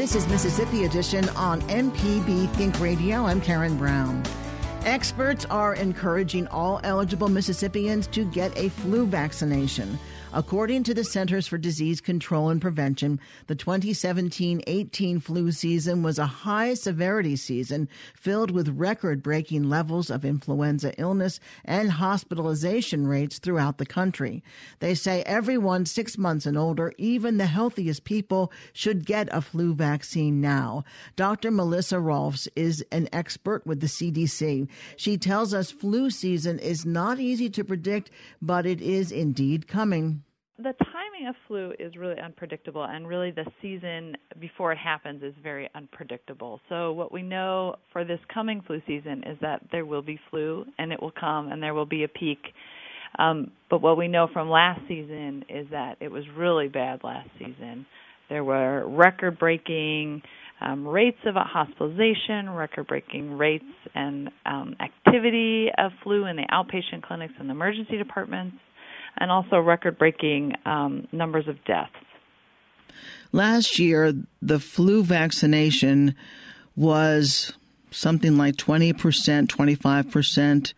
This 0.00 0.14
is 0.14 0.26
Mississippi 0.28 0.86
Edition 0.86 1.28
on 1.36 1.60
MPB 1.68 2.50
Think 2.54 2.80
Radio. 2.80 3.26
I'm 3.26 3.38
Karen 3.38 3.76
Brown. 3.76 4.22
Experts 4.86 5.44
are 5.50 5.74
encouraging 5.74 6.46
all 6.46 6.80
eligible 6.84 7.28
Mississippians 7.28 8.06
to 8.06 8.24
get 8.24 8.56
a 8.56 8.70
flu 8.70 9.04
vaccination. 9.04 9.98
According 10.32 10.84
to 10.84 10.94
the 10.94 11.02
Centers 11.02 11.48
for 11.48 11.58
Disease 11.58 12.00
Control 12.00 12.50
and 12.50 12.62
Prevention, 12.62 13.18
the 13.48 13.56
2017 13.56 14.62
18 14.64 15.18
flu 15.18 15.50
season 15.50 16.04
was 16.04 16.20
a 16.20 16.26
high 16.26 16.74
severity 16.74 17.34
season 17.34 17.88
filled 18.14 18.52
with 18.52 18.78
record 18.78 19.24
breaking 19.24 19.68
levels 19.68 20.08
of 20.08 20.24
influenza 20.24 20.94
illness 21.00 21.40
and 21.64 21.90
hospitalization 21.90 23.08
rates 23.08 23.40
throughout 23.40 23.78
the 23.78 23.86
country. 23.86 24.44
They 24.78 24.94
say 24.94 25.24
everyone 25.24 25.84
six 25.84 26.16
months 26.16 26.46
and 26.46 26.56
older, 26.56 26.92
even 26.96 27.38
the 27.38 27.46
healthiest 27.46 28.04
people, 28.04 28.52
should 28.72 29.04
get 29.04 29.28
a 29.32 29.40
flu 29.40 29.74
vaccine 29.74 30.40
now. 30.40 30.84
Dr. 31.16 31.50
Melissa 31.50 31.96
Rolfes 31.96 32.46
is 32.54 32.84
an 32.92 33.08
expert 33.12 33.66
with 33.66 33.80
the 33.80 33.88
CDC. 33.88 34.68
She 34.96 35.18
tells 35.18 35.52
us 35.52 35.72
flu 35.72 36.08
season 36.08 36.60
is 36.60 36.86
not 36.86 37.18
easy 37.18 37.50
to 37.50 37.64
predict, 37.64 38.12
but 38.40 38.64
it 38.64 38.80
is 38.80 39.10
indeed 39.10 39.66
coming 39.66 40.19
the 40.62 40.74
timing 40.84 41.28
of 41.28 41.34
flu 41.48 41.72
is 41.78 41.96
really 41.96 42.20
unpredictable, 42.20 42.84
and 42.84 43.06
really 43.06 43.30
the 43.30 43.46
season 43.62 44.16
before 44.38 44.72
it 44.72 44.78
happens 44.78 45.22
is 45.22 45.34
very 45.42 45.68
unpredictable. 45.74 46.60
So, 46.68 46.92
what 46.92 47.12
we 47.12 47.22
know 47.22 47.76
for 47.92 48.04
this 48.04 48.20
coming 48.32 48.62
flu 48.66 48.80
season 48.86 49.24
is 49.26 49.38
that 49.40 49.62
there 49.72 49.84
will 49.84 50.02
be 50.02 50.18
flu, 50.30 50.64
and 50.78 50.92
it 50.92 51.00
will 51.00 51.12
come, 51.18 51.50
and 51.50 51.62
there 51.62 51.74
will 51.74 51.86
be 51.86 52.04
a 52.04 52.08
peak. 52.08 52.38
Um, 53.18 53.50
but 53.70 53.82
what 53.82 53.96
we 53.96 54.08
know 54.08 54.28
from 54.32 54.48
last 54.48 54.80
season 54.86 55.44
is 55.48 55.66
that 55.70 55.96
it 56.00 56.10
was 56.10 56.24
really 56.36 56.68
bad 56.68 57.00
last 57.02 57.28
season. 57.38 57.86
There 58.28 58.44
were 58.44 58.88
record 58.88 59.38
breaking 59.38 60.22
um, 60.60 60.86
rates 60.86 61.18
of 61.26 61.34
hospitalization, 61.36 62.50
record 62.50 62.86
breaking 62.86 63.36
rates 63.36 63.64
and 63.94 64.30
um, 64.46 64.76
activity 64.80 65.68
of 65.78 65.90
flu 66.02 66.26
in 66.26 66.36
the 66.36 66.46
outpatient 66.52 67.02
clinics 67.02 67.34
and 67.38 67.48
the 67.48 67.52
emergency 67.52 67.96
departments 67.96 68.56
and 69.18 69.30
also 69.30 69.58
record 69.58 69.98
breaking 69.98 70.54
um, 70.64 71.06
numbers 71.12 71.48
of 71.48 71.62
deaths. 71.64 71.92
Last 73.32 73.78
year, 73.78 74.12
the 74.42 74.58
flu 74.58 75.04
vaccination 75.04 76.14
was 76.76 77.52
something 77.90 78.36
like 78.36 78.56
20%, 78.56 78.94
25% 79.46 80.72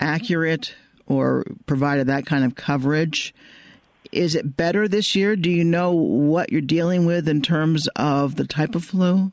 accurate 0.00 0.74
or 1.06 1.44
provided 1.66 2.06
that 2.06 2.26
kind 2.26 2.44
of 2.44 2.54
coverage. 2.54 3.34
Is 4.12 4.34
it 4.34 4.56
better 4.56 4.86
this 4.86 5.14
year? 5.14 5.36
Do 5.36 5.50
you 5.50 5.64
know 5.64 5.92
what 5.92 6.52
you're 6.52 6.60
dealing 6.60 7.06
with 7.06 7.28
in 7.28 7.42
terms 7.42 7.88
of 7.96 8.36
the 8.36 8.46
type 8.46 8.74
of 8.74 8.84
flu? 8.84 9.32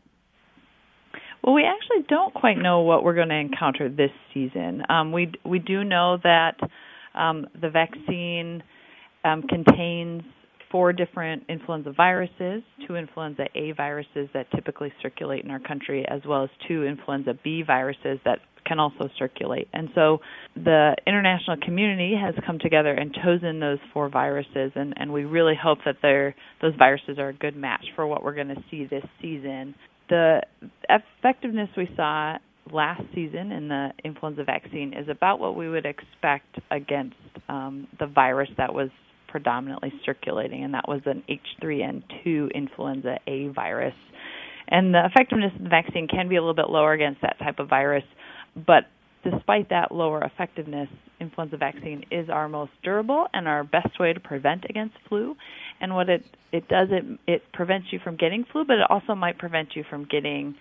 Well, 1.43 1.53
we 1.53 1.63
actually 1.63 2.05
don't 2.07 2.33
quite 2.33 2.57
know 2.57 2.81
what 2.81 3.03
we're 3.03 3.15
going 3.15 3.29
to 3.29 3.35
encounter 3.35 3.89
this 3.89 4.11
season. 4.33 4.83
Um, 4.89 5.11
we 5.11 5.31
we 5.43 5.59
do 5.59 5.83
know 5.83 6.17
that 6.23 6.59
um, 7.15 7.47
the 7.61 7.69
vaccine 7.69 8.63
um, 9.23 9.43
contains 9.43 10.23
four 10.71 10.93
different 10.93 11.43
influenza 11.49 11.91
viruses, 11.91 12.61
two 12.87 12.95
influenza 12.95 13.45
A 13.55 13.71
viruses 13.71 14.29
that 14.33 14.49
typically 14.51 14.93
circulate 15.01 15.43
in 15.43 15.51
our 15.51 15.59
country, 15.59 16.05
as 16.07 16.21
well 16.27 16.43
as 16.43 16.49
two 16.67 16.85
influenza 16.85 17.33
B 17.43 17.63
viruses 17.63 18.19
that 18.25 18.39
can 18.65 18.79
also 18.79 19.09
circulate. 19.17 19.67
And 19.73 19.89
so 19.95 20.19
the 20.55 20.95
international 21.07 21.57
community 21.63 22.13
has 22.15 22.35
come 22.45 22.59
together 22.59 22.93
and 22.93 23.15
chosen 23.23 23.59
those 23.59 23.79
four 23.93 24.09
viruses, 24.09 24.71
and, 24.75 24.93
and 24.97 25.11
we 25.11 25.23
really 25.23 25.55
hope 25.61 25.79
that 25.85 25.95
they're, 26.01 26.35
those 26.61 26.73
viruses 26.77 27.17
are 27.17 27.29
a 27.29 27.33
good 27.33 27.55
match 27.55 27.85
for 27.95 28.05
what 28.05 28.23
we're 28.23 28.35
going 28.35 28.49
to 28.49 28.63
see 28.69 28.85
this 28.85 29.05
season. 29.21 29.73
The 30.09 30.41
effectiveness 30.87 31.69
we 31.75 31.89
saw 31.95 32.37
last 32.71 33.01
season 33.13 33.51
in 33.51 33.67
the 33.67 33.89
influenza 34.03 34.43
vaccine 34.43 34.93
is 34.93 35.07
about 35.09 35.39
what 35.39 35.55
we 35.55 35.69
would 35.69 35.85
expect 35.85 36.59
against 36.71 37.15
um, 37.47 37.87
the 37.99 38.07
virus 38.07 38.49
that 38.57 38.73
was 38.73 38.89
predominantly 39.27 39.93
circulating, 40.05 40.63
and 40.63 40.73
that 40.73 40.87
was 40.87 41.01
an 41.05 41.23
H3N2 41.29 42.53
influenza 42.53 43.17
A 43.27 43.47
virus. 43.49 43.93
And 44.67 44.93
the 44.93 45.05
effectiveness 45.05 45.51
of 45.55 45.63
the 45.63 45.69
vaccine 45.69 46.07
can 46.07 46.29
be 46.29 46.35
a 46.35 46.41
little 46.41 46.55
bit 46.55 46.69
lower 46.69 46.93
against 46.93 47.21
that 47.21 47.37
type 47.39 47.59
of 47.59 47.69
virus, 47.69 48.03
but 48.55 48.85
despite 49.23 49.69
that 49.69 49.91
lower 49.91 50.23
effectiveness, 50.23 50.87
influenza 51.19 51.57
vaccine 51.57 52.05
is 52.11 52.29
our 52.29 52.47
most 52.47 52.71
durable 52.83 53.27
and 53.33 53.47
our 53.47 53.63
best 53.63 53.99
way 53.99 54.13
to 54.13 54.19
prevent 54.19 54.65
against 54.69 54.95
flu. 55.07 55.35
And 55.81 55.93
what 55.93 56.09
it 56.09 56.23
it 56.51 56.67
does 56.67 56.87
it 56.91 57.03
it 57.27 57.41
prevents 57.53 57.87
you 57.91 57.99
from 58.03 58.15
getting 58.15 58.45
flu, 58.51 58.63
but 58.65 58.77
it 58.77 58.89
also 58.89 59.15
might 59.15 59.37
prevent 59.37 59.75
you 59.75 59.83
from 59.89 60.05
getting 60.05 60.55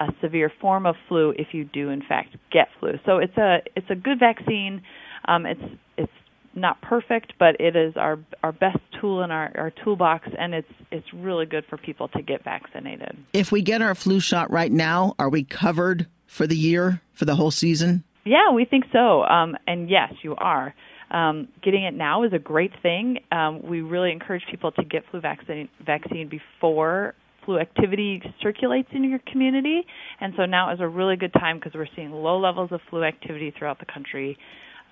a 0.00 0.08
severe 0.20 0.52
form 0.60 0.86
of 0.86 0.94
flu 1.08 1.30
if 1.38 1.48
you 1.52 1.64
do 1.64 1.90
in 1.90 2.02
fact 2.02 2.36
get 2.52 2.68
flu. 2.78 2.92
So 3.04 3.18
it's 3.18 3.36
a 3.36 3.58
it's 3.74 3.90
a 3.90 3.94
good 3.94 4.18
vaccine. 4.18 4.82
Um, 5.26 5.46
it's 5.46 5.60
it's 5.96 6.12
not 6.54 6.80
perfect, 6.80 7.34
but 7.38 7.60
it 7.60 7.76
is 7.76 7.96
our 7.96 8.18
our 8.42 8.52
best 8.52 8.78
tool 9.00 9.22
in 9.22 9.30
our, 9.30 9.52
our 9.56 9.72
toolbox, 9.84 10.28
and 10.38 10.54
it's 10.54 10.72
it's 10.90 11.06
really 11.12 11.46
good 11.46 11.64
for 11.68 11.76
people 11.76 12.08
to 12.08 12.22
get 12.22 12.42
vaccinated. 12.44 13.16
If 13.32 13.52
we 13.52 13.62
get 13.62 13.82
our 13.82 13.94
flu 13.94 14.20
shot 14.20 14.50
right 14.50 14.72
now, 14.72 15.14
are 15.18 15.28
we 15.28 15.44
covered 15.44 16.06
for 16.26 16.46
the 16.46 16.56
year 16.56 17.00
for 17.12 17.24
the 17.24 17.34
whole 17.34 17.50
season? 17.50 18.04
Yeah, 18.24 18.50
we 18.52 18.64
think 18.64 18.84
so. 18.92 19.22
Um, 19.22 19.56
and 19.66 19.88
yes, 19.88 20.12
you 20.22 20.34
are. 20.36 20.74
Um, 21.10 21.46
getting 21.62 21.84
it 21.84 21.94
now 21.94 22.24
is 22.24 22.32
a 22.32 22.38
great 22.38 22.72
thing. 22.82 23.20
Um, 23.30 23.62
we 23.62 23.80
really 23.80 24.10
encourage 24.10 24.42
people 24.50 24.72
to 24.72 24.82
get 24.82 25.04
flu 25.10 25.20
vaccine 25.20 25.68
vaccine 25.84 26.28
before 26.28 27.14
flu 27.46 27.58
activity 27.58 28.20
circulates 28.42 28.88
in 28.92 29.08
your 29.08 29.20
community, 29.30 29.86
and 30.20 30.34
so 30.36 30.44
now 30.44 30.72
is 30.74 30.80
a 30.80 30.88
really 30.88 31.16
good 31.16 31.32
time 31.32 31.58
because 31.58 31.72
we're 31.74 31.88
seeing 31.96 32.10
low 32.10 32.38
levels 32.38 32.70
of 32.72 32.80
flu 32.90 33.04
activity 33.04 33.54
throughout 33.56 33.78
the 33.78 33.86
country. 33.86 34.36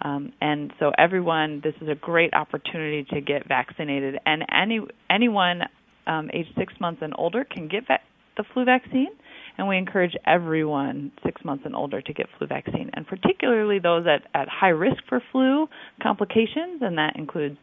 Um, 0.00 0.32
and 0.40 0.72
so 0.78 0.92
everyone, 0.96 1.60
this 1.62 1.74
is 1.80 1.88
a 1.88 1.94
great 1.94 2.32
opportunity 2.32 3.04
to 3.12 3.20
get 3.20 3.46
vaccinated, 3.46 4.18
and 4.24 4.44
any 4.50 4.80
anyone 5.10 5.62
um, 6.06 6.30
age 6.32 6.46
six 6.56 6.72
months 6.80 7.00
and 7.02 7.12
older 7.18 7.44
can 7.44 7.68
get 7.68 7.86
va- 7.86 8.00
the 8.36 8.44
flu 8.54 8.64
vaccine. 8.64 9.08
And 9.56 9.68
we 9.68 9.76
encourage 9.76 10.16
everyone 10.26 11.12
six 11.24 11.44
months 11.44 11.62
and 11.64 11.76
older 11.76 12.02
to 12.02 12.12
get 12.12 12.26
flu 12.36 12.48
vaccine, 12.48 12.90
and 12.94 13.06
particularly 13.06 13.78
those 13.78 14.04
at, 14.04 14.26
at 14.34 14.48
high 14.48 14.70
risk 14.70 14.96
for 15.08 15.22
flu 15.30 15.68
complications, 16.02 16.82
and 16.82 16.98
that 16.98 17.14
includes 17.14 17.56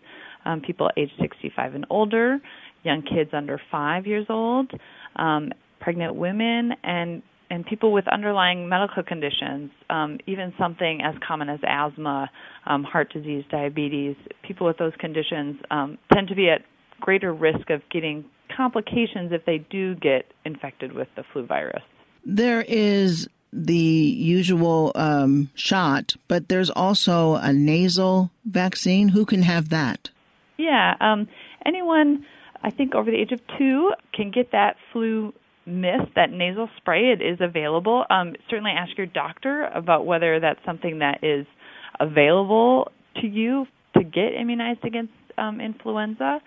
um, 0.45 0.61
people 0.61 0.89
age 0.95 1.09
65 1.19 1.75
and 1.75 1.85
older, 1.89 2.39
young 2.83 3.01
kids 3.01 3.31
under 3.33 3.59
five 3.71 4.07
years 4.07 4.25
old, 4.29 4.71
um, 5.15 5.51
pregnant 5.79 6.15
women, 6.15 6.73
and 6.83 7.21
and 7.49 7.65
people 7.65 7.91
with 7.91 8.07
underlying 8.07 8.69
medical 8.69 9.03
conditions, 9.03 9.71
um, 9.89 10.19
even 10.25 10.53
something 10.57 11.01
as 11.03 11.13
common 11.27 11.49
as 11.49 11.59
asthma, 11.67 12.29
um, 12.65 12.81
heart 12.85 13.11
disease, 13.11 13.43
diabetes, 13.51 14.15
people 14.41 14.65
with 14.65 14.77
those 14.77 14.93
conditions 14.99 15.57
um, 15.69 15.97
tend 16.13 16.29
to 16.29 16.35
be 16.35 16.49
at 16.49 16.61
greater 17.01 17.33
risk 17.33 17.69
of 17.69 17.81
getting 17.91 18.23
complications 18.55 19.33
if 19.33 19.43
they 19.45 19.57
do 19.69 19.95
get 19.95 20.31
infected 20.45 20.93
with 20.93 21.09
the 21.17 21.23
flu 21.33 21.45
virus. 21.45 21.83
There 22.25 22.61
is 22.61 23.27
the 23.51 23.75
usual 23.75 24.93
um, 24.95 25.49
shot, 25.55 26.15
but 26.29 26.47
there's 26.47 26.69
also 26.69 27.35
a 27.35 27.51
nasal 27.51 28.31
vaccine. 28.45 29.09
Who 29.09 29.25
can 29.25 29.41
have 29.41 29.69
that? 29.69 30.09
Yeah, 30.57 30.95
um, 31.01 31.27
anyone, 31.65 32.25
I 32.63 32.69
think, 32.69 32.95
over 32.95 33.09
the 33.09 33.17
age 33.17 33.31
of 33.31 33.39
two 33.57 33.91
can 34.13 34.31
get 34.31 34.51
that 34.51 34.75
flu 34.91 35.33
mist, 35.65 36.13
that 36.15 36.31
nasal 36.31 36.69
spray, 36.77 37.11
it 37.11 37.21
is 37.21 37.39
available. 37.39 38.05
Um, 38.09 38.35
certainly 38.49 38.71
ask 38.71 38.97
your 38.97 39.07
doctor 39.07 39.65
about 39.73 40.05
whether 40.05 40.39
that's 40.39 40.59
something 40.65 40.99
that 40.99 41.23
is 41.23 41.45
available 41.99 42.91
to 43.21 43.27
you 43.27 43.67
to 43.95 44.03
get 44.03 44.33
immunized 44.39 44.83
against 44.85 45.13
um, 45.37 45.61
influenza. 45.61 46.39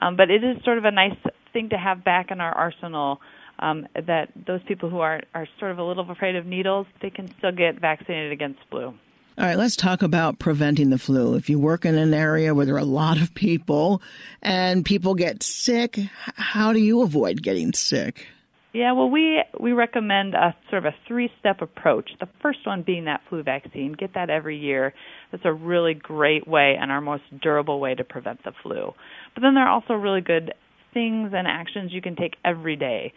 Um, 0.00 0.16
but 0.16 0.30
it 0.30 0.44
is 0.44 0.62
sort 0.64 0.78
of 0.78 0.84
a 0.84 0.90
nice 0.90 1.16
thing 1.52 1.70
to 1.70 1.76
have 1.76 2.04
back 2.04 2.30
in 2.30 2.40
our 2.40 2.52
arsenal. 2.52 3.20
Um, 3.58 3.86
that 3.94 4.30
those 4.46 4.60
people 4.66 4.90
who 4.90 4.98
are 5.00 5.20
are 5.34 5.46
sort 5.60 5.70
of 5.70 5.78
a 5.78 5.84
little 5.84 6.10
afraid 6.10 6.34
of 6.34 6.46
needles, 6.46 6.86
they 7.00 7.10
can 7.10 7.32
still 7.38 7.52
get 7.52 7.80
vaccinated 7.80 8.32
against 8.32 8.58
flu. 8.70 8.94
All 9.38 9.46
right, 9.46 9.56
let's 9.56 9.76
talk 9.76 10.02
about 10.02 10.38
preventing 10.38 10.90
the 10.90 10.98
flu. 10.98 11.36
If 11.36 11.48
you 11.48 11.58
work 11.58 11.86
in 11.86 11.94
an 11.94 12.12
area 12.12 12.54
where 12.54 12.66
there 12.66 12.74
are 12.74 12.78
a 12.78 12.84
lot 12.84 13.18
of 13.18 13.32
people 13.32 14.02
and 14.42 14.84
people 14.84 15.14
get 15.14 15.42
sick, 15.42 15.98
how 16.36 16.74
do 16.74 16.78
you 16.78 17.00
avoid 17.00 17.42
getting 17.42 17.72
sick? 17.72 18.26
Yeah, 18.74 18.92
well, 18.92 19.08
we 19.08 19.42
we 19.58 19.72
recommend 19.72 20.34
a 20.34 20.54
sort 20.68 20.84
of 20.84 20.92
a 20.92 20.96
three-step 21.08 21.62
approach. 21.62 22.10
The 22.20 22.28
first 22.42 22.66
one 22.66 22.82
being 22.82 23.06
that 23.06 23.22
flu 23.30 23.42
vaccine. 23.42 23.92
Get 23.92 24.12
that 24.14 24.28
every 24.28 24.58
year. 24.58 24.92
That's 25.30 25.44
a 25.46 25.52
really 25.52 25.94
great 25.94 26.46
way 26.46 26.76
and 26.78 26.92
our 26.92 27.00
most 27.00 27.24
durable 27.40 27.80
way 27.80 27.94
to 27.94 28.04
prevent 28.04 28.44
the 28.44 28.52
flu. 28.62 28.92
But 29.34 29.40
then 29.40 29.54
there 29.54 29.64
are 29.64 29.72
also 29.72 29.94
really 29.94 30.20
good 30.20 30.52
things 30.92 31.32
and 31.34 31.46
actions 31.46 31.92
you 31.92 32.02
can 32.02 32.16
take 32.16 32.36
every 32.44 32.76
day. 32.76 33.14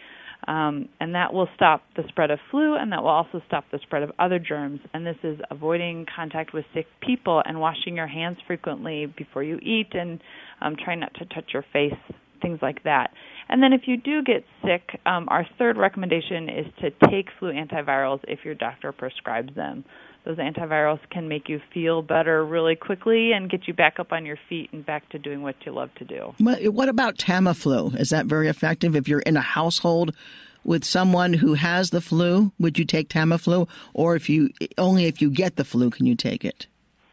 Um, 0.47 0.89
and 0.99 1.15
that 1.15 1.33
will 1.33 1.47
stop 1.55 1.81
the 1.95 2.03
spread 2.07 2.29
of 2.29 2.39
flu, 2.51 2.75
and 2.75 2.91
that 2.91 3.01
will 3.01 3.09
also 3.09 3.41
stop 3.47 3.65
the 3.71 3.79
spread 3.81 4.03
of 4.03 4.11
other 4.19 4.37
germs. 4.37 4.79
And 4.93 5.05
this 5.05 5.17
is 5.23 5.39
avoiding 5.49 6.05
contact 6.15 6.53
with 6.53 6.65
sick 6.73 6.85
people 7.01 7.41
and 7.45 7.59
washing 7.59 7.95
your 7.95 8.07
hands 8.07 8.37
frequently 8.45 9.07
before 9.17 9.43
you 9.43 9.57
eat, 9.57 9.87
and 9.93 10.19
um, 10.61 10.75
trying 10.83 10.99
not 10.99 11.13
to 11.15 11.25
touch 11.25 11.45
your 11.51 11.65
face, 11.73 11.93
things 12.41 12.59
like 12.61 12.83
that. 12.83 13.09
And 13.49 13.61
then 13.61 13.73
if 13.73 13.81
you 13.85 13.97
do 13.97 14.23
get 14.23 14.43
sick, 14.63 14.99
um, 15.05 15.27
our 15.29 15.47
third 15.57 15.77
recommendation 15.77 16.49
is 16.49 16.65
to 16.81 17.09
take 17.09 17.27
flu 17.39 17.51
antivirals 17.51 18.19
if 18.27 18.39
your 18.45 18.55
doctor 18.55 18.91
prescribes 18.91 19.53
them. 19.55 19.83
Those 20.25 20.37
antivirals 20.37 20.99
can 21.11 21.27
make 21.27 21.47
you 21.49 21.61
feel 21.71 22.01
better 22.01 22.43
really 22.43 22.75
quickly 22.75 23.31
and 23.31 23.49
get 23.49 23.67
you 23.67 23.75
back 23.75 23.99
up 23.99 24.11
on 24.11 24.25
your 24.25 24.37
feet 24.49 24.71
and 24.73 24.83
back 24.83 25.07
to 25.09 25.19
doing 25.19 25.43
what 25.43 25.55
you 25.65 25.71
love 25.71 25.91
to 25.95 26.03
do. 26.03 26.33
What 26.39 26.89
about 26.89 27.17
Tamiflu? 27.17 27.97
Is 27.99 28.09
that 28.09 28.25
very 28.25 28.47
effective 28.47 28.95
if 28.95 29.07
you're 29.07 29.19
in 29.19 29.37
a 29.37 29.41
household 29.41 30.15
with 30.63 30.83
someone 30.83 31.33
who 31.33 31.53
has 31.53 31.91
the 31.91 32.01
flu? 32.01 32.51
Would 32.59 32.79
you 32.79 32.85
take 32.85 33.09
Tamiflu, 33.09 33.69
or 33.93 34.15
if 34.15 34.27
you 34.27 34.49
only 34.79 35.05
if 35.05 35.21
you 35.21 35.29
get 35.29 35.57
the 35.57 35.63
flu 35.63 35.91
can 35.91 36.07
you 36.07 36.15
take 36.15 36.43
it? 36.43 36.65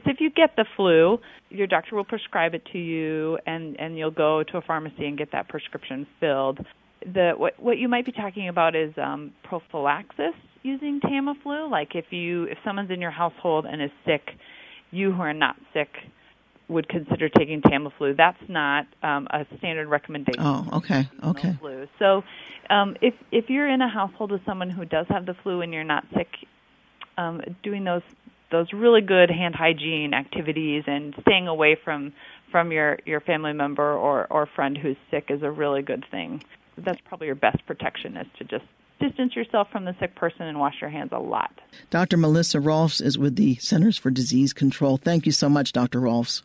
if 0.07 0.21
you 0.21 0.31
get 0.31 0.57
the 0.57 0.65
flu, 0.77 1.19
your 1.51 1.67
doctor 1.67 1.95
will 1.95 2.05
prescribe 2.05 2.55
it 2.55 2.67
to 2.73 2.79
you, 2.79 3.39
and 3.47 3.79
and 3.79 3.97
you'll 3.97 4.11
go 4.11 4.43
to 4.43 4.57
a 4.57 4.63
pharmacy 4.63 5.07
and 5.07 5.19
get 5.19 5.33
that 5.33 5.49
prescription 5.49 6.07
filled. 6.19 6.65
The 7.05 7.33
what 7.37 7.61
what 7.61 7.79
you 7.79 7.89
might 7.89 8.07
be 8.07 8.13
talking 8.13 8.49
about 8.49 8.75
is 8.75 8.93
um, 8.97 9.33
prophylaxis 9.45 10.35
using 10.63 11.01
Tamiflu. 11.01 11.71
Like 11.71 11.95
if 11.95 12.07
you 12.11 12.45
if 12.45 12.59
someone's 12.65 12.91
in 12.91 13.01
your 13.01 13.11
household 13.11 13.67
and 13.67 13.83
is 13.83 13.91
sick, 14.05 14.23
you 14.91 15.13
who 15.13 15.21
are 15.21 15.35
not 15.35 15.57
sick 15.73 15.89
would 16.69 16.89
consider 16.89 17.29
taking 17.29 17.61
Tamiflu. 17.61 18.17
That's 18.17 18.43
not 18.49 18.87
um, 19.03 19.27
a 19.31 19.47
standard 19.59 19.89
recommendation. 19.89 20.43
Oh, 20.43 20.67
okay, 20.75 21.09
okay. 21.25 21.57
Flu. 21.61 21.87
So, 21.99 22.23
um, 22.71 22.97
if 23.01 23.15
if 23.31 23.51
you're 23.51 23.69
in 23.69 23.81
a 23.83 23.89
household 23.89 24.31
with 24.31 24.45
someone 24.45 24.71
who 24.71 24.85
does 24.85 25.07
have 25.09 25.27
the 25.27 25.35
flu 25.43 25.61
and 25.61 25.73
you're 25.73 25.85
not 25.85 26.05
sick, 26.15 26.29
um, 27.19 27.41
doing 27.63 27.85
those 27.85 28.03
those 28.51 28.73
really 28.73 29.01
good 29.01 29.31
hand 29.31 29.55
hygiene 29.55 30.15
activities 30.15 30.85
and 30.87 31.15
staying 31.23 31.49
away 31.49 31.77
from 31.83 32.13
from 32.51 32.73
your 32.73 32.99
your 33.05 33.21
family 33.21 33.53
member 33.53 33.95
or 33.95 34.27
or 34.31 34.47
friend 34.47 34.77
who's 34.77 34.97
sick 35.11 35.27
is 35.29 35.43
a 35.43 35.51
really 35.51 35.83
good 35.83 36.05
thing. 36.11 36.43
That's 36.79 37.01
probably 37.05 37.27
your 37.27 37.37
best 37.37 37.65
protection 37.67 38.17
is 38.17 38.27
to 38.39 38.45
just 38.45 38.65
distance 39.03 39.37
yourself 39.37 39.69
from 39.71 39.85
the 39.85 39.95
sick 40.01 40.15
person 40.15 40.43
and 40.43 40.59
wash 40.59 40.81
your 40.81 40.91
hands 40.91 41.11
a 41.13 41.19
lot. 41.19 41.61
Dr. 41.91 42.17
Melissa 42.17 42.59
Rolfes 42.59 43.03
is 43.03 43.19
with 43.19 43.37
the 43.37 43.57
Centers 43.57 43.99
for 43.99 44.11
Disease 44.11 44.53
Control. 44.53 44.97
Thank 44.97 45.27
you 45.27 45.33
so 45.33 45.49
much, 45.49 45.73
Dr. 45.73 46.01
Rolfes. 46.01 46.43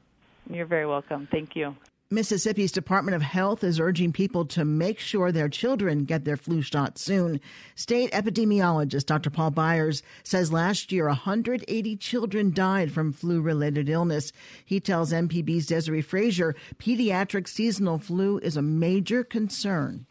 You're 0.49 0.65
very 0.65 0.87
welcome. 0.87 1.27
Thank 1.31 1.55
you. 1.55 1.75
Mississippi's 2.09 2.71
Department 2.71 3.15
of 3.15 3.21
Health 3.21 3.65
is 3.65 3.81
urging 3.81 4.13
people 4.13 4.45
to 4.45 4.63
make 4.63 4.97
sure 4.97 5.29
their 5.29 5.49
children 5.49 6.05
get 6.05 6.23
their 6.23 6.37
flu 6.37 6.61
shot 6.61 6.97
soon. 6.97 7.41
State 7.75 8.11
epidemiologist 8.11 9.07
Dr. 9.07 9.29
Paul 9.29 9.51
Byers 9.51 10.03
says 10.23 10.53
last 10.53 10.93
year 10.93 11.07
180 11.07 11.97
children 11.97 12.53
died 12.53 12.93
from 12.93 13.11
flu 13.11 13.41
related 13.41 13.89
illness. 13.89 14.31
He 14.63 14.79
tells 14.79 15.11
MPB's 15.11 15.67
Desare 15.67 16.01
Frazier 16.01 16.55
pediatric 16.79 17.45
seasonal 17.45 17.99
flu 17.99 18.37
is 18.37 18.55
a 18.55 18.61
major 18.61 19.25
concern. 19.25 20.05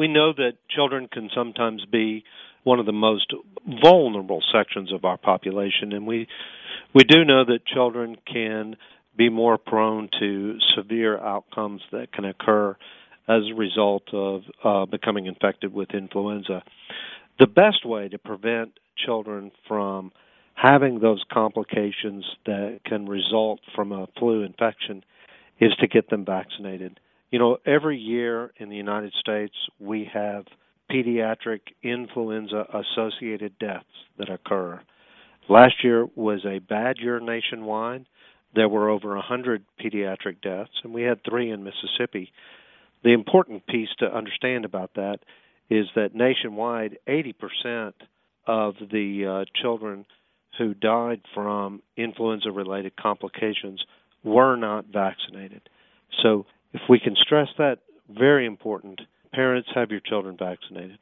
We 0.00 0.08
know 0.08 0.32
that 0.32 0.52
children 0.70 1.08
can 1.12 1.28
sometimes 1.34 1.84
be 1.84 2.24
one 2.64 2.78
of 2.78 2.86
the 2.86 2.90
most 2.90 3.34
vulnerable 3.82 4.42
sections 4.50 4.94
of 4.94 5.04
our 5.04 5.18
population, 5.18 5.92
and 5.92 6.06
we 6.06 6.26
we 6.94 7.04
do 7.04 7.22
know 7.22 7.44
that 7.44 7.66
children 7.66 8.16
can 8.24 8.76
be 9.14 9.28
more 9.28 9.58
prone 9.58 10.08
to 10.18 10.56
severe 10.74 11.18
outcomes 11.18 11.82
that 11.92 12.14
can 12.14 12.24
occur 12.24 12.78
as 13.28 13.42
a 13.50 13.54
result 13.54 14.04
of 14.14 14.40
uh, 14.64 14.86
becoming 14.86 15.26
infected 15.26 15.74
with 15.74 15.90
influenza. 15.90 16.62
The 17.38 17.46
best 17.46 17.84
way 17.84 18.08
to 18.08 18.16
prevent 18.16 18.80
children 18.96 19.52
from 19.68 20.12
having 20.54 21.00
those 21.00 21.22
complications 21.30 22.24
that 22.46 22.80
can 22.86 23.06
result 23.06 23.60
from 23.74 23.92
a 23.92 24.08
flu 24.18 24.44
infection 24.44 25.04
is 25.60 25.74
to 25.80 25.86
get 25.86 26.08
them 26.08 26.24
vaccinated. 26.24 26.98
You 27.30 27.38
know, 27.38 27.58
every 27.64 27.98
year 27.98 28.52
in 28.56 28.68
the 28.68 28.76
United 28.76 29.12
States, 29.20 29.54
we 29.78 30.08
have 30.12 30.44
pediatric 30.90 31.60
influenza 31.82 32.66
associated 32.74 33.58
deaths 33.58 33.84
that 34.18 34.28
occur. 34.28 34.80
Last 35.48 35.84
year 35.84 36.06
was 36.16 36.44
a 36.44 36.58
bad 36.58 36.96
year 36.98 37.20
nationwide. 37.20 38.06
There 38.54 38.68
were 38.68 38.88
over 38.88 39.14
100 39.14 39.64
pediatric 39.80 40.40
deaths, 40.42 40.72
and 40.82 40.92
we 40.92 41.02
had 41.02 41.20
three 41.24 41.50
in 41.50 41.62
Mississippi. 41.62 42.32
The 43.04 43.12
important 43.12 43.66
piece 43.66 43.88
to 44.00 44.14
understand 44.14 44.64
about 44.64 44.94
that 44.94 45.18
is 45.70 45.86
that 45.94 46.14
nationwide, 46.14 46.98
80% 47.08 47.92
of 48.46 48.74
the 48.90 49.44
uh, 49.46 49.60
children 49.60 50.04
who 50.58 50.74
died 50.74 51.20
from 51.32 51.80
influenza 51.96 52.50
related 52.50 52.96
complications 52.96 53.84
were 54.24 54.56
not 54.56 54.86
vaccinated. 54.86 55.62
So, 56.22 56.44
if 56.72 56.82
we 56.88 56.98
can 56.98 57.16
stress 57.16 57.48
that, 57.58 57.78
very 58.08 58.46
important, 58.46 59.00
parents 59.32 59.68
have 59.74 59.90
your 59.90 60.00
children 60.00 60.36
vaccinated. 60.36 60.98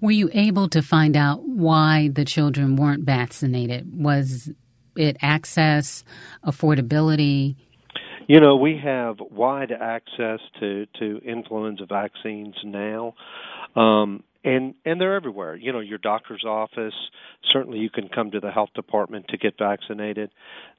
Were 0.00 0.10
you 0.10 0.30
able 0.32 0.68
to 0.68 0.82
find 0.82 1.16
out 1.16 1.42
why 1.42 2.08
the 2.12 2.24
children 2.24 2.76
weren't 2.76 3.04
vaccinated? 3.04 4.02
Was 4.02 4.50
it 4.96 5.16
access, 5.22 6.04
affordability? 6.44 7.56
You 8.28 8.40
know, 8.40 8.56
we 8.56 8.78
have 8.82 9.16
wide 9.20 9.72
access 9.72 10.40
to, 10.60 10.86
to 10.98 11.20
influenza 11.24 11.86
vaccines 11.86 12.54
now. 12.64 13.14
Um, 13.74 14.22
and 14.44 14.74
and 14.84 15.00
they're 15.00 15.14
everywhere. 15.14 15.54
You 15.54 15.72
know, 15.72 15.80
your 15.80 15.98
doctor's 15.98 16.44
office. 16.44 16.94
Certainly, 17.52 17.78
you 17.78 17.90
can 17.90 18.08
come 18.08 18.32
to 18.32 18.40
the 18.40 18.50
health 18.50 18.70
department 18.74 19.28
to 19.28 19.36
get 19.36 19.54
vaccinated. 19.58 20.30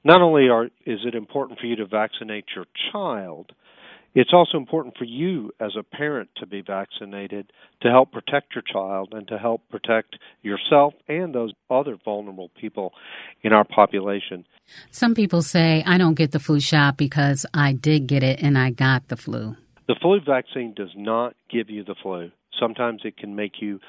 Not 0.04 0.20
only 0.20 0.48
are 0.48 0.66
is 0.84 1.00
it 1.06 1.14
important 1.14 1.58
for 1.58 1.66
you 1.66 1.76
to 1.76 1.86
vaccinate 1.86 2.44
your 2.54 2.66
child, 2.92 3.52
it's 4.14 4.32
also 4.32 4.56
important 4.56 4.96
for 4.96 5.04
you 5.04 5.50
as 5.60 5.72
a 5.78 5.82
parent 5.82 6.30
to 6.36 6.46
be 6.46 6.62
vaccinated 6.62 7.52
to 7.82 7.90
help 7.90 8.12
protect 8.12 8.54
your 8.54 8.62
child 8.62 9.12
and 9.12 9.26
to 9.28 9.38
help 9.38 9.62
protect 9.70 10.16
yourself 10.42 10.94
and 11.08 11.34
those 11.34 11.52
other 11.68 11.96
vulnerable 12.04 12.50
people 12.60 12.92
in 13.42 13.52
our 13.52 13.64
population. 13.64 14.46
Some 14.90 15.14
people 15.14 15.42
say, 15.42 15.82
I 15.84 15.98
don't 15.98 16.14
get 16.14 16.30
the 16.30 16.38
flu 16.38 16.60
shot 16.60 16.96
because 16.96 17.44
I 17.52 17.72
did 17.72 18.06
get 18.06 18.22
it 18.22 18.40
and 18.40 18.56
I 18.56 18.70
got 18.70 19.08
the 19.08 19.16
flu. 19.16 19.56
The 19.88 19.96
flu 20.00 20.20
vaccine 20.24 20.74
does 20.74 20.92
not 20.96 21.34
give 21.50 21.68
you 21.68 21.84
the 21.84 21.96
flu. 22.00 22.30
Sometimes 22.58 23.02
it 23.04 23.16
can 23.16 23.34
make 23.34 23.60
you 23.60 23.80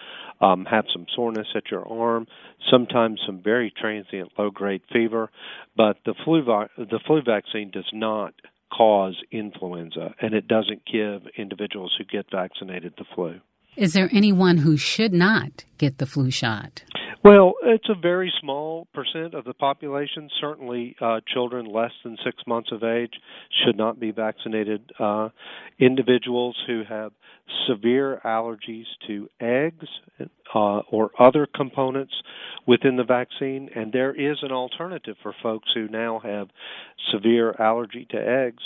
um, 0.41 0.65
have 0.65 0.85
some 0.91 1.05
soreness 1.15 1.47
at 1.55 1.69
your 1.69 1.87
arm, 1.87 2.25
sometimes 2.69 3.21
some 3.25 3.41
very 3.41 3.71
transient 3.71 4.31
low 4.37 4.49
grade 4.49 4.81
fever, 4.91 5.29
but 5.77 5.97
the 6.05 6.15
flu 6.25 6.43
vi- 6.43 6.67
the 6.77 6.99
flu 7.05 7.21
vaccine 7.21 7.69
does 7.71 7.89
not 7.93 8.33
cause 8.75 9.15
influenza, 9.31 10.13
and 10.21 10.33
it 10.33 10.47
doesn't 10.47 10.81
give 10.91 11.21
individuals 11.37 11.93
who 11.97 12.03
get 12.03 12.25
vaccinated 12.31 12.93
the 12.97 13.05
flu. 13.15 13.39
Is 13.75 13.93
there 13.93 14.09
anyone 14.11 14.57
who 14.57 14.77
should 14.77 15.13
not 15.13 15.65
get 15.77 15.97
the 15.97 16.05
flu 16.05 16.31
shot? 16.31 16.83
Well, 17.25 17.55
it's 17.63 17.89
a 17.89 17.99
very 17.99 18.31
small 18.39 18.87
percent 18.93 19.33
of 19.33 19.45
the 19.45 19.55
population. 19.55 20.29
Certainly, 20.39 20.95
uh, 21.01 21.21
children 21.33 21.65
less 21.65 21.89
than 22.03 22.17
six 22.23 22.37
months 22.45 22.71
of 22.71 22.83
age 22.83 23.13
should 23.65 23.75
not 23.75 23.99
be 23.99 24.11
vaccinated. 24.11 24.91
Uh, 24.99 25.29
individuals 25.79 26.55
who 26.67 26.83
have 26.87 27.13
severe 27.67 28.21
allergies 28.23 28.85
to 29.07 29.27
eggs 29.41 29.87
uh, 30.53 30.81
or 30.91 31.09
other 31.17 31.47
components 31.47 32.13
within 32.67 32.95
the 32.95 33.03
vaccine, 33.03 33.71
and 33.75 33.91
there 33.91 34.13
is 34.13 34.37
an 34.43 34.51
alternative 34.51 35.15
for 35.23 35.33
folks 35.41 35.69
who 35.73 35.87
now 35.87 36.19
have 36.19 36.49
severe 37.11 37.55
allergy 37.57 38.05
to 38.11 38.17
eggs 38.17 38.61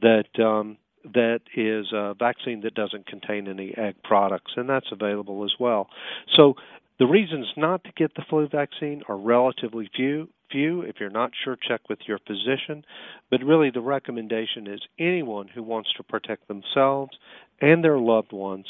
that 0.00 0.42
um, 0.42 0.78
that 1.04 1.40
is 1.54 1.86
a 1.92 2.14
vaccine 2.18 2.62
that 2.62 2.74
doesn't 2.74 3.06
contain 3.06 3.48
any 3.48 3.74
egg 3.76 3.96
products, 4.02 4.52
and 4.56 4.66
that's 4.66 4.90
available 4.92 5.44
as 5.44 5.52
well. 5.60 5.90
So 6.36 6.54
the 6.98 7.06
reasons 7.06 7.46
not 7.56 7.84
to 7.84 7.92
get 7.96 8.14
the 8.14 8.24
flu 8.28 8.48
vaccine 8.48 9.02
are 9.08 9.16
relatively 9.16 9.88
few. 9.94 10.28
Few. 10.50 10.80
If 10.80 10.96
you're 10.98 11.10
not 11.10 11.32
sure, 11.44 11.56
check 11.56 11.82
with 11.90 11.98
your 12.06 12.18
physician. 12.26 12.84
But 13.30 13.44
really, 13.44 13.70
the 13.70 13.82
recommendation 13.82 14.66
is 14.66 14.80
anyone 14.98 15.46
who 15.46 15.62
wants 15.62 15.90
to 15.96 16.02
protect 16.02 16.48
themselves 16.48 17.12
and 17.60 17.84
their 17.84 17.98
loved 17.98 18.32
ones 18.32 18.66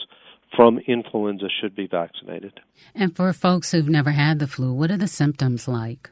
from 0.56 0.78
influenza 0.88 1.46
should 1.60 1.76
be 1.76 1.86
vaccinated. 1.86 2.58
And 2.94 3.14
for 3.14 3.32
folks 3.32 3.70
who've 3.70 3.88
never 3.88 4.10
had 4.10 4.38
the 4.40 4.46
flu, 4.46 4.72
what 4.72 4.90
are 4.90 4.96
the 4.96 5.06
symptoms 5.06 5.68
like? 5.68 6.10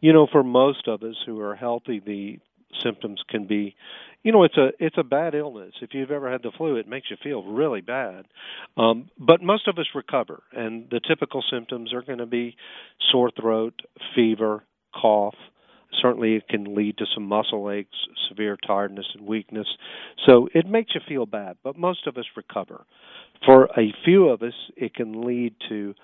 You 0.00 0.12
know, 0.12 0.26
for 0.30 0.42
most 0.42 0.86
of 0.86 1.02
us 1.02 1.16
who 1.24 1.40
are 1.40 1.54
healthy, 1.54 2.00
the 2.04 2.38
symptoms 2.82 3.22
can 3.28 3.46
be 3.46 3.74
you 4.22 4.32
know 4.32 4.44
it's 4.44 4.56
a 4.56 4.70
it's 4.78 4.96
a 4.98 5.02
bad 5.02 5.34
illness. 5.34 5.72
If 5.80 5.90
you've 5.92 6.10
ever 6.10 6.30
had 6.30 6.42
the 6.42 6.52
flu 6.56 6.76
it 6.76 6.88
makes 6.88 7.10
you 7.10 7.16
feel 7.22 7.42
really 7.42 7.80
bad. 7.80 8.26
Um 8.76 9.10
but 9.18 9.42
most 9.42 9.68
of 9.68 9.78
us 9.78 9.86
recover 9.94 10.42
and 10.52 10.88
the 10.90 11.00
typical 11.06 11.42
symptoms 11.50 11.92
are 11.92 12.02
going 12.02 12.18
to 12.18 12.26
be 12.26 12.56
sore 13.10 13.30
throat 13.38 13.80
fever 14.14 14.64
cough. 14.94 15.36
Certainly 16.00 16.36
it 16.36 16.48
can 16.48 16.74
lead 16.74 16.98
to 16.98 17.06
some 17.14 17.24
muscle 17.24 17.70
aches 17.70 17.96
severe 18.28 18.56
tiredness 18.64 19.06
and 19.14 19.26
weakness. 19.26 19.66
So 20.26 20.48
it 20.54 20.66
makes 20.66 20.94
you 20.94 21.00
feel 21.08 21.26
bad 21.26 21.56
but 21.62 21.76
most 21.76 22.06
of 22.06 22.16
us 22.16 22.26
recover. 22.36 22.84
For 23.44 23.64
a 23.78 23.94
few 24.04 24.28
of 24.28 24.42
us 24.42 24.54
it 24.76 24.94
can 24.94 25.22
lead 25.22 25.54
to 25.68 25.94